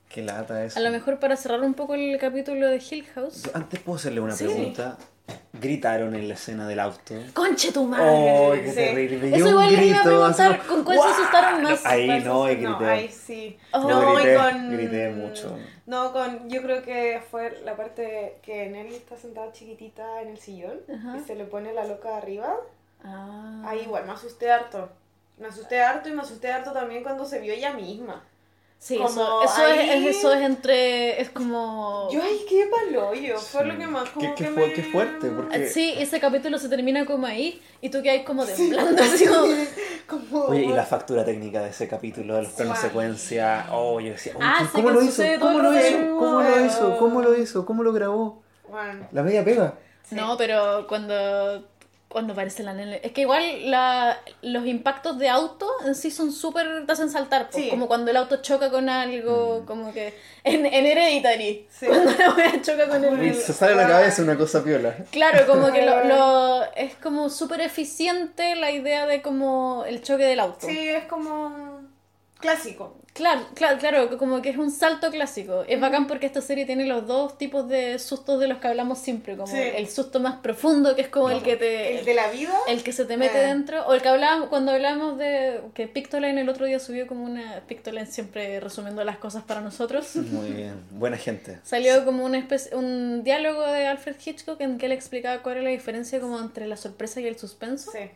[0.09, 0.77] Qué lata eso.
[0.79, 4.19] a lo mejor para cerrar un poco el capítulo de Hill House Antes puedo hacerle
[4.21, 4.45] una Sí.
[4.45, 4.97] pregunta.
[5.59, 7.15] Gritaron en la escena del auto.
[7.33, 8.75] conche tu ¡Oh, madre qué Sí.
[8.75, 9.35] terrible!
[9.35, 12.57] Eso igual les iba a grito, preguntar con cuál se asustaron más Ahí no, y
[12.57, 12.85] no, grité.
[12.91, 13.57] ahí sí.
[13.73, 13.89] Oh.
[13.89, 14.71] No, grité, y con...
[14.71, 15.57] grité mucho.
[15.85, 16.49] No, con...
[16.49, 21.17] Yo creo que fue la parte que Nelly está sentada chiquitita en el sillón Ajá.
[21.17, 22.55] y se le pone la loca arriba.
[23.03, 23.63] ah.
[23.65, 24.89] Ahí igual, me asusté harto.
[25.37, 28.23] Me asusté harto y me asusté harto también cuando se vio ella misma.
[28.79, 32.67] sí como eso, eso, ahí- es, es- eso es entre es como Yo ahí qué
[32.69, 33.67] paloyo, fue Sí.
[33.69, 34.73] lo que más como Qué- qué que fu- me...
[34.73, 38.45] qué fuerte, porque- Eh, sí ese capítulo se termina como ahí y tú quedas como
[38.45, 39.47] temblando así como
[40.07, 40.43] Como...
[40.45, 43.65] Oye, y la factura técnica de ese capítulo, de los planos secuencia.
[43.71, 45.23] Oh, yo decía, Ah, sí, ¿cómo lo hizo?
[45.39, 45.97] ¿Cómo lo hizo?
[46.17, 46.97] ¿Cómo lo hizo?
[46.97, 47.65] ¿Cómo lo hizo?
[47.65, 48.41] ¿Cómo lo grabó?
[48.69, 49.73] Bueno, La media pega.
[50.07, 50.13] sí.
[50.15, 51.65] No, pero cuando,
[52.17, 52.99] cuando aparece la nene.
[53.03, 56.85] Es que igual la, los impactos de auto en sí son súper.
[56.85, 57.49] te hacen saltar.
[57.51, 57.69] pues, Sí.
[57.69, 59.61] Como cuando el auto choca con algo.
[59.61, 59.65] Mm.
[59.65, 60.13] Como que.
[60.43, 61.67] En, en Hereditary.
[61.69, 61.85] Sí.
[61.87, 63.35] Cuando la wea choca con Uy, el.
[63.35, 64.95] Se sale a la cabeza una cosa piola.
[65.11, 70.23] Claro, como que lo, lo- es como súper eficiente la idea de como el choque
[70.23, 70.65] del auto.
[70.67, 71.81] Sí, es como...
[72.39, 72.97] Clásico.
[73.17, 75.63] Claro, claro, claro, como que es un salto clásico.
[75.67, 78.99] Es bacán porque esta serie tiene los dos tipos de sustos de los que hablamos
[78.99, 79.57] siempre, como Sí.
[79.59, 82.53] el susto más profundo, que es como el que te El de la vida.
[82.67, 83.47] el que se te mete Eh.
[83.47, 87.25] dentro, o el que hablábamos cuando hablábamos de que Pictoline el otro día subió como
[87.25, 90.15] una Pictoline siempre resumiendo las cosas para nosotros.
[90.15, 90.75] Muy bien.
[90.91, 91.57] Buena gente.
[91.63, 95.63] Salió como una especie, un diálogo de Alfred Hitchcock en que él explicaba cuál era
[95.63, 97.91] la diferencia como entre la sorpresa y el suspenso.
[97.91, 98.11] Sí.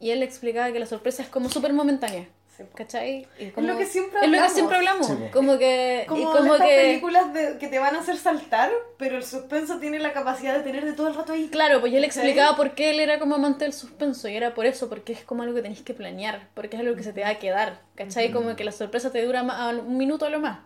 [0.00, 2.26] Y él explicaba que la sorpresa es como súper momentánea.
[2.58, 2.64] Sí.
[2.74, 3.26] ¿Cachai?
[3.38, 4.52] Y Es como- lo que siempre es lo que hablamos.
[4.52, 5.06] siempre hablamos.
[5.06, 6.04] Sí, como que.
[6.08, 6.76] Como, y como estas que.
[6.76, 10.62] películas de, que te van a hacer saltar, pero el suspenso tiene la capacidad de
[10.62, 11.48] tenerte todo el rato ahí.
[11.48, 14.54] Claro, pues yo le explicaba por qué él era como amante del suspenso y era
[14.54, 17.12] por eso, porque es como algo que tenéis que planear, porque es algo que se
[17.12, 18.30] te va a quedar, ¿cachai?
[18.32, 20.58] Como que la sorpresa te dura ma- un minuto a lo más,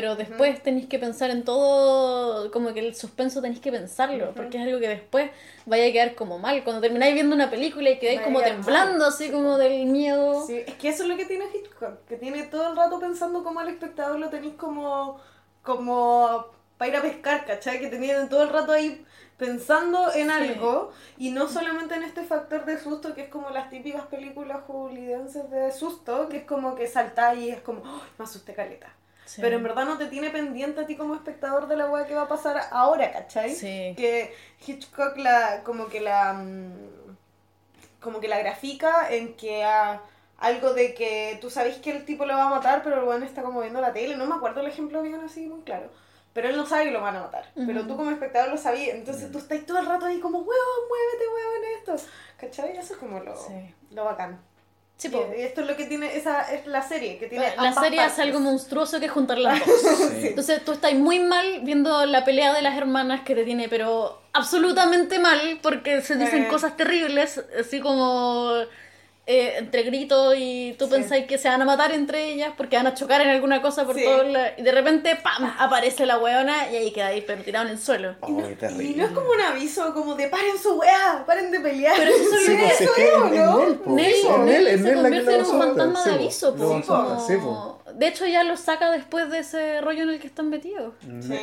[0.00, 4.56] pero después tenéis que pensar en todo, como que el suspenso tenéis que pensarlo, porque
[4.58, 5.28] es algo que después
[5.66, 9.32] vaya a quedar como mal, cuando termináis viendo una película y quedáis como temblando así
[9.32, 10.46] como del miedo.
[10.46, 13.42] Sí, es que eso es lo que tiene Hitchcock, que tiene todo el rato pensando
[13.42, 15.18] como al espectador lo tenéis como,
[15.62, 16.46] como
[16.76, 17.80] para ir a pescar, ¿cachai?
[17.80, 19.04] Que tenían todo el rato ahí
[19.36, 20.32] pensando en Sí.
[20.32, 24.58] algo y no solamente en este factor de susto que es como las típicas películas
[24.68, 28.94] hollywoodenses de susto, que es como que saltáis y es como, "Oh, me asusté caleta.
[29.28, 29.42] Sí.
[29.42, 32.14] Pero en verdad no te tiene pendiente a ti como espectador de la weá que
[32.14, 33.54] va a pasar ahora, ¿cachai?
[33.54, 33.92] Sí.
[33.94, 34.34] Que
[34.66, 37.16] Hitchcock la, como que la, mm,
[38.00, 40.00] como que la grafica en que ah,
[40.38, 43.22] algo de que tú sabes que el tipo lo va a matar, pero el weón
[43.22, 45.90] está como viendo la tele, no me acuerdo el ejemplo bien así muy claro.
[46.32, 47.50] Pero él no sabe que lo van a matar.
[47.54, 47.88] Pero Ujú.
[47.88, 48.94] tú como espectador lo sabías.
[48.94, 50.54] Entonces tú estás todo el rato ahí como, huevón,
[50.88, 52.10] muévete, huevón, esto.
[52.38, 52.76] ¿Cachai?
[52.76, 53.74] Eso es como lo, Sí.
[53.90, 54.40] lo bacán.
[54.98, 55.32] Sí, Y- po.
[55.36, 58.00] y esto es lo que tiene, esa es la serie, que tiene La ambas serie
[58.00, 58.24] hace partes.
[58.26, 59.80] algo monstruoso que es juntar las dos.
[60.10, 60.26] Sí.
[60.28, 64.20] Entonces tú estás muy mal viendo la pelea de las hermanas que te tiene, pero
[64.32, 66.48] absolutamente mal porque se dicen Eh.
[66.48, 68.52] cosas terribles, así como
[69.30, 70.90] eh, entre gritos y tú Sí.
[70.92, 73.84] pensáis que se van a matar entre ellas porque van a chocar en alguna cosa
[73.84, 74.02] por Sí.
[74.02, 75.54] todo la- y de repente ¡pam!
[75.58, 78.16] aparece la weona y ahí queda ahí pero tirado en el suelo.
[78.20, 78.96] Oh, qué Y terrible.
[78.96, 81.94] no es como un aviso como de paren su weá, paren de pelear.
[81.98, 83.28] Pero eso es Sí, lo que- pues, es es ¿no?
[83.58, 83.90] Nell, po.
[83.90, 86.16] Nell, Es Nell, Nell es se convierte en un fantasma de po.
[86.16, 90.26] aviso, po, como- De hecho ya lo saca después de ese rollo en el que
[90.26, 90.94] están metidos.
[91.20, 91.38] Sí.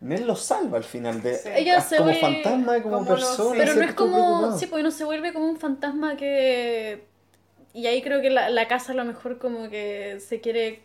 [0.00, 1.48] Nell lo salva al final de Sí.
[1.54, 3.54] Ella se como vuelve- fantasma y como, como persona.
[3.56, 4.58] Pero no es como.
[4.58, 7.10] Sí, porque no se vuelve como un fantasma que.
[7.74, 10.82] Y ahí creo que la, la casa a lo mejor como que se quiere.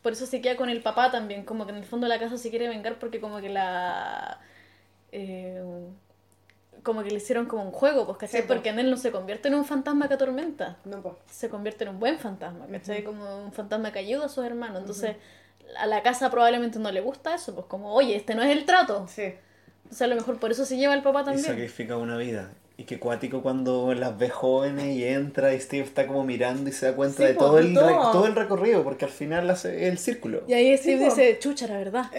[0.00, 1.44] Por eso se queda con el papá también.
[1.44, 4.40] Como que en el fondo la casa se quiere vengar porque como que la.
[5.12, 5.62] eh,
[6.82, 8.40] como que le hicieron como un juego, pues, ¿cachai?
[8.42, 10.78] Sí, porque en él no se convierte en un fantasma que atormenta.
[10.84, 11.14] No, pues.
[11.30, 13.04] Se convierte en un buen fantasma, ¿cachai?
[13.04, 14.80] Como un fantasma que ayuda a sus hermanos.
[14.80, 15.14] Entonces,
[15.78, 18.64] a la casa probablemente no le gusta eso, pues como, oye, este no es el
[18.64, 19.06] trato.
[19.06, 19.32] Sí.
[19.90, 21.44] O sea, a lo mejor por eso se lleva el papá Y también.
[21.46, 22.50] sacrifica una vida.
[22.78, 26.72] Y que cuático cuando las ve jóvenes y entra y Steve está como mirando y
[26.72, 27.86] se da cuenta Sí, de po, todo el, todo.
[27.86, 30.42] re- todo el recorrido, porque al final hace el círculo.
[30.48, 32.06] Y ahí Steve Sí, dice, chucha, la verdad.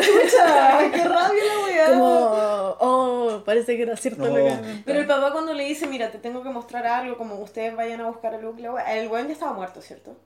[0.00, 1.42] Chucha, qué rabia
[1.88, 1.88] la.
[1.90, 4.28] Como, oh, parece que era cierto No.
[4.28, 4.52] lo que...
[4.84, 8.00] Pero el papá cuando le dice, mira, te tengo que mostrar algo, como ustedes vayan
[8.00, 10.16] a buscar a Luke, el weón ya estaba muerto, ¿cierto?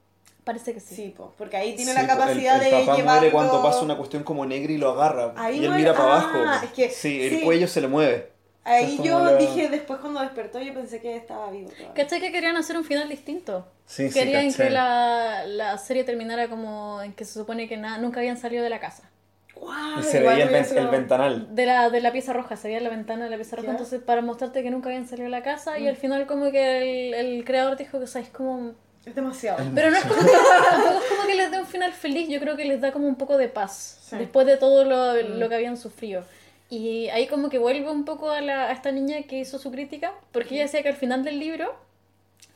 [0.44, 0.94] Parece que sí.
[0.94, 3.20] Sí, po, porque ahí tiene Sí, la capacidad el, el de papá llevarlo...
[3.20, 5.32] muere cuando pasa una cuestión como negra y lo agarra.
[5.36, 6.64] Ahí y él muere- mira para ah, abajo.
[6.66, 7.40] es que- sí, el sí.
[7.44, 8.30] cuello se le mueve.
[8.62, 11.94] Ahí yo la- dije, después cuando despertó, yo pensé que estaba vivo todavía.
[11.94, 13.66] ¿Cachai que querían hacer un final distinto?
[13.86, 14.64] Sí, sí, Querían caché.
[14.64, 18.62] que la, la serie terminara como en que se supone que nada, nunca habían salido
[18.64, 19.10] de la casa.
[19.54, 21.54] Guau, Y se veía el, el ventanal.
[21.54, 23.72] De la, de la pieza roja, se veía la ventana de la pieza roja, Ya.
[23.72, 27.08] entonces para mostrarte que nunca habían salido de la casa y al final como que
[27.08, 28.72] el, el creador dijo que, o sea, es como...
[29.06, 29.62] Es demasiado.
[29.74, 30.30] Pero no es como que,
[30.70, 33.06] tampoco es como que les dé un final feliz, yo creo que les da como
[33.06, 34.16] un poco de paz Sí.
[34.16, 36.24] después de todo lo, lo que habían sufrido.
[36.70, 39.70] Y ahí como que vuelve un poco a, la, a esta niña que hizo su
[39.70, 41.74] crítica, porque ella decía que al final del libro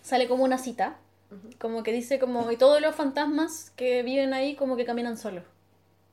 [0.02, 0.96] sale como una cita,
[1.58, 5.44] como que dice como, y todos los fantasmas que viven ahí como que caminan solos,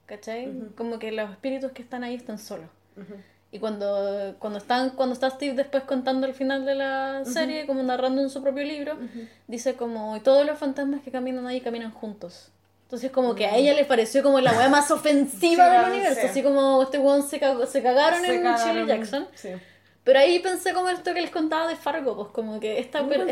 [0.06, 0.52] ¿cachai?
[0.76, 2.68] Como que los espíritus que están ahí están solos.
[2.98, 3.16] Ujú.
[3.56, 7.82] Y cuando, cuando, están, cuando está Steve después contando el final de la serie, como
[7.84, 8.98] narrando en su propio libro,
[9.48, 12.50] dice como, y todos los fantasmas que caminan ahí caminan juntos.
[12.84, 15.92] Entonces como que a ella le pareció como la weá más ofensiva Sí, del sí.
[15.92, 18.68] universo, así como este weón se, cagó- se cagaron Se en cagaron.
[18.76, 19.28] Shirley Jackson.
[19.36, 19.50] Sí.
[20.04, 23.26] Pero ahí pensé como esto que les contaba de Fargo, pues como que esta, per-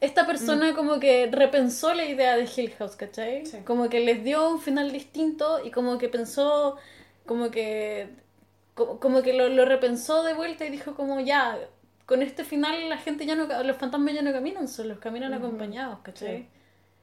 [0.00, 3.44] esta persona como que repensó la idea de Hill House, ¿cachai?
[3.44, 3.58] Sí.
[3.66, 6.76] Como que les dio un final distinto y como que pensó,
[7.26, 8.08] como que,
[8.74, 11.58] como, como que lo, lo repensó de vuelta y dijo como ya,
[12.06, 15.98] con este final la gente ya no, los fantasmas ya no caminan solos, caminan acompañados,
[16.02, 16.36] ¿cachai?
[16.38, 16.48] Sí.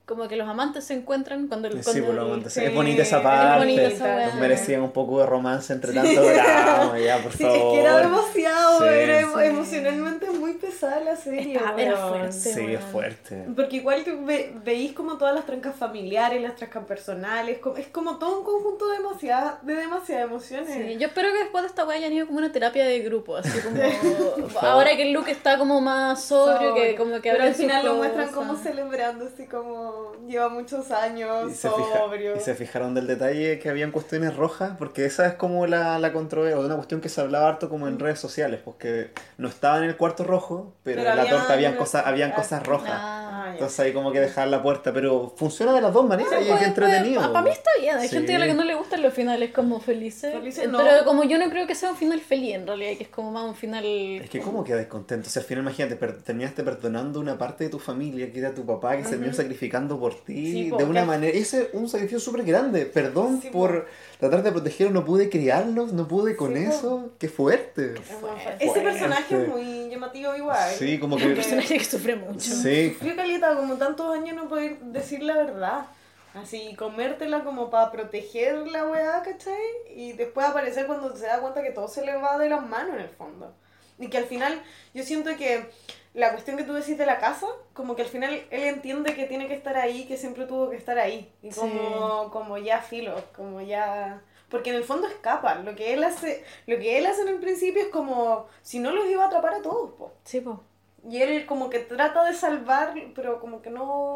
[0.06, 1.82] Como que los amantes se encuentran cuando el...
[1.82, 2.54] Sí, cuando por lo el- amantes.
[2.54, 3.58] sí, Es bonita esa es parte.
[3.60, 4.26] bonita esa weá.
[4.28, 7.58] Nos merecían un poco de romance entre tanto drama, ya, por Sí, favor.
[7.58, 8.86] es que era demasiado, Sí.
[8.88, 11.54] era emo- emocionalmente muy pesada la serie.
[11.58, 12.10] Era weón.
[12.10, 12.32] fuerte.
[12.32, 13.46] Sí, es fuerte.
[13.56, 17.88] Porque igual que ve- veis como todas las trancas familiares, las trancas personales, como- es
[17.88, 20.70] como todo un conjunto de demasiadas, de demasiadas emociones.
[20.74, 23.36] Sí, yo espero que después de esta weá hayan ido como una terapia de grupo,
[23.38, 23.82] así como
[24.62, 27.96] ahora que el look está como más sobrio, que como que Pero al final lo
[27.96, 32.36] muestran como celebrando, así como lleva muchos años, Y se, fija- sobrio.
[32.36, 36.14] y se fijaron del detalle que habían cuestiones rojas, porque esa es como la, la
[36.14, 39.78] controversia, o una cuestión que se hablaba harto como en redes sociales, porque no estaba
[39.78, 42.92] en el cuarto rojo, pero, Pero en la habían- torta habían cosas, habían cosas rojas.
[42.94, 43.28] Ah.
[43.54, 46.50] Entonces ahí como que dejar la puerta, pero funciona de las dos maneras y es
[46.52, 47.20] Puede- entretenido.
[47.22, 48.16] puede- Para mí está bien, hay Sí.
[48.16, 50.34] gente a la que no le gustan los finales como felices.
[50.34, 50.78] Felices no.
[50.78, 53.32] Pero como yo no creo que sea un final feliz en realidad, que es como
[53.32, 53.84] más un final...
[53.86, 57.66] Es que cómo quedas contento, o sea, al final imagínate, per- terminaste perdonando una parte
[57.66, 60.84] de tu familia, que era tu papá, que se terminó sacrificando por ti, Sí, de
[60.84, 63.60] una que- manera, ese es un sacrificio súper grande, perdón Sí, po.
[63.60, 63.88] por
[64.20, 67.96] tratar de protegerlos, no pude criarlos, no pude con eso, qué fuerte.
[67.96, 68.66] fuerte.
[68.66, 70.70] Ese personaje es muy llamativo igual.
[70.78, 71.30] Sí, como Un que...
[71.30, 72.40] personaje que sufre mucho.
[72.40, 75.86] Sí, Sufrió caleta como tantos años no poder decir la verdad.
[76.34, 79.60] Así, comértela como para proteger la weá, ¿cachai?
[79.94, 82.96] Y después aparecer cuando se da cuenta que todo se le va de las manos
[82.96, 83.54] en el fondo.
[84.00, 84.62] Y que al final,
[84.94, 85.70] yo siento que
[86.14, 89.26] la cuestión que tú decís de la casa, como que al final él entiende que
[89.26, 91.30] tiene que estar ahí, que siempre tuvo que estar ahí.
[91.42, 94.22] Y como, como ya filo, como ya...
[94.52, 95.56] Porque en el fondo escapa.
[95.56, 98.92] Lo que él hace, lo que él hace en el principio es como si no
[98.92, 100.12] los iba a atrapar a todos, po.
[100.26, 100.62] Sí, po.
[101.10, 104.14] Y él como que trata de salvar, pero como que no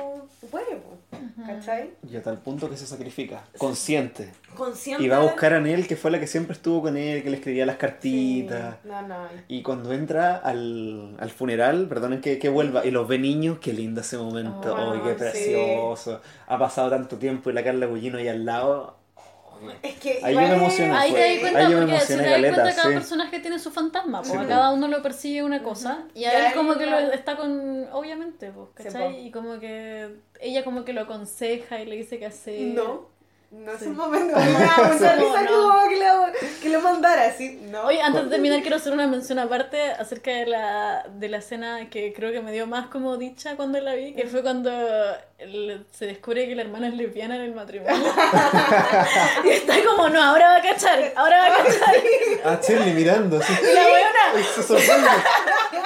[0.51, 0.97] puede, po.
[1.43, 1.89] ¿cachai?
[2.07, 4.31] Y a tal punto que se sacrifica, consciente.
[4.55, 5.03] Consciente.
[5.03, 7.31] Y va a buscar a Nel, que fue la que siempre estuvo con él, que
[7.31, 7.79] le escribía las Sí.
[7.79, 8.75] cartitas.
[8.83, 9.15] No, no.
[9.47, 13.73] Y cuando entra al, al funeral, perdonen que, que vuelva, y los ve niños, qué
[13.73, 14.75] lindo ese momento.
[14.75, 15.15] Oh, ¡Ay, qué sí.
[15.17, 16.21] precioso!
[16.45, 18.94] Ha pasado tanto tiempo y la Carla Gullino ahí al lado.
[19.81, 20.91] Es que Ahí igual yo me emocioné.
[20.91, 22.93] Ahí te das cuenta, ahí yo me porque si te das cuenta, cada sí.
[22.93, 26.47] personaje tiene su fantasma, pues Sí, a cada uno lo persigue una cosa, y a
[26.47, 29.27] él como que lo está con, obviamente, pues, ¿cachai?
[29.27, 32.61] y como que ella como que lo aconseja y le dice qué hacer.
[32.73, 33.14] No.
[33.51, 33.85] No es Sí.
[33.87, 34.35] un momento.
[34.37, 35.47] Risa no.
[35.47, 36.25] como que lo,
[36.61, 37.59] que lo mandara así.
[37.71, 37.83] No.
[37.85, 41.89] Oye, antes de terminar quiero hacer una mención aparte acerca de la, de la escena
[41.89, 44.71] que creo que me dio más como dicha cuando la vi, que fue cuando
[45.37, 47.95] el- se descubre que la hermana es lesbiana en el matrimonio.
[49.45, 51.95] y está como, no, ahora va a cachar, ahora va a cachar.
[52.43, 53.37] Ah, Shirley mirando.
[53.37, 53.81] Y la
[54.35, 55.07] Ay, se sorprende.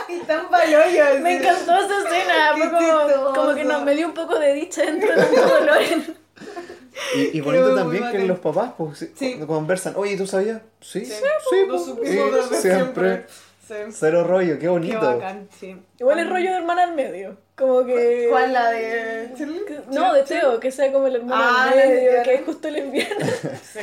[0.08, 1.04] y tan paloyo.
[1.04, 1.20] así.
[1.20, 4.82] Me encantó esa escena, fue como, como que no, me dio un poco de dicha
[4.84, 5.80] dentro de tanto dolor.
[7.16, 9.28] Y, y bonito también que los papás pues, sí, Sí.
[9.32, 9.94] cuando conversan.
[9.96, 10.62] Oye, ¿tú sabías?
[10.82, 13.26] Sí, sí, Sí, pues, supimos sí, siempre.
[13.68, 13.76] Sí.
[13.92, 15.00] Cero rollo, qué Qué bonito.
[15.00, 15.78] bacán, sí.
[16.00, 18.26] Igual el rollo de hermana al medio, como que...
[18.32, 19.30] ¿Cuál la de
[19.92, 22.68] No, de Teo, que sea como el hermano Ah, al la medio, que es justo
[22.68, 23.26] el invierno.
[23.62, 23.80] Sí.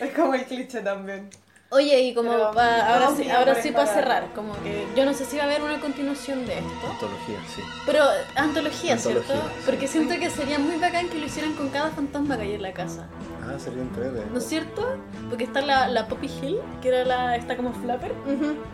[0.00, 1.30] Es como el cliché también.
[1.70, 5.12] Oye, y como Pero, pa- ahora sí, ahora sí para cerrar, como que yo no
[5.12, 7.60] sé si va a haber una continuación de esto, Antología, sí.
[7.84, 8.04] pero
[8.36, 9.20] antología, ¿cierto?
[9.34, 9.62] Antología, sí.
[9.66, 12.62] Porque siento que sería muy bacán que lo hicieran con cada fantasma que hay en
[12.62, 13.06] la casa,
[13.46, 14.22] Ah, sería increíble.
[14.32, 14.96] ¿no es cierto?
[15.28, 18.12] Porque está la, la Poppy Hill, que era la, está como Flapper,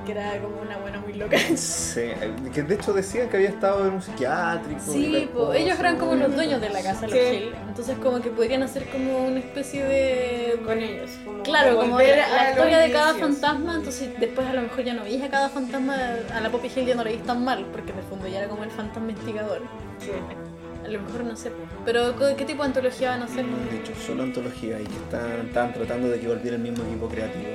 [0.06, 1.36] que era como una buena muy loca.
[1.56, 2.10] Sí,
[2.52, 4.80] que de hecho decían que había estado en un psiquiátrico.
[4.80, 5.58] Sí, pues cosa.
[5.58, 7.18] ellos eran como los dueños de la casa, los Sí.
[7.18, 10.60] Hill, entonces como que podrían hacer como una especie de...
[10.64, 11.10] Con ellos.
[11.24, 13.30] Como Claro, como la, la los historia de cada inicios.
[13.38, 15.96] fantasma, entonces después a lo mejor ya no veis a cada fantasma,
[16.34, 18.38] a la Poppy Hill ya no le veis tan mal, porque en el fondo ya
[18.40, 19.60] era como el fantasma investigador.
[19.98, 20.10] Sí.
[20.84, 21.50] A lo mejor no sé,
[21.86, 23.44] pero ¿co- ¿qué tipo de antología van a hacer?
[23.46, 27.08] De hecho, solo antología y que están, están tratando de que volviera el mismo equipo
[27.08, 27.48] creativo.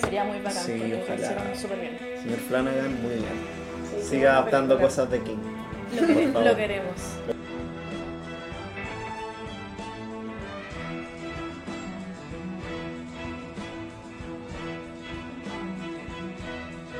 [0.00, 1.54] Sería muy bacán, Sí, ojalá.
[1.54, 1.98] súper bien.
[2.22, 3.56] Señor Flanagan, muy bien.
[4.02, 4.88] Sí, Siga adaptando película.
[4.88, 5.36] cosas de King.
[5.94, 6.44] Lo, favor.
[6.50, 6.94] lo queremos.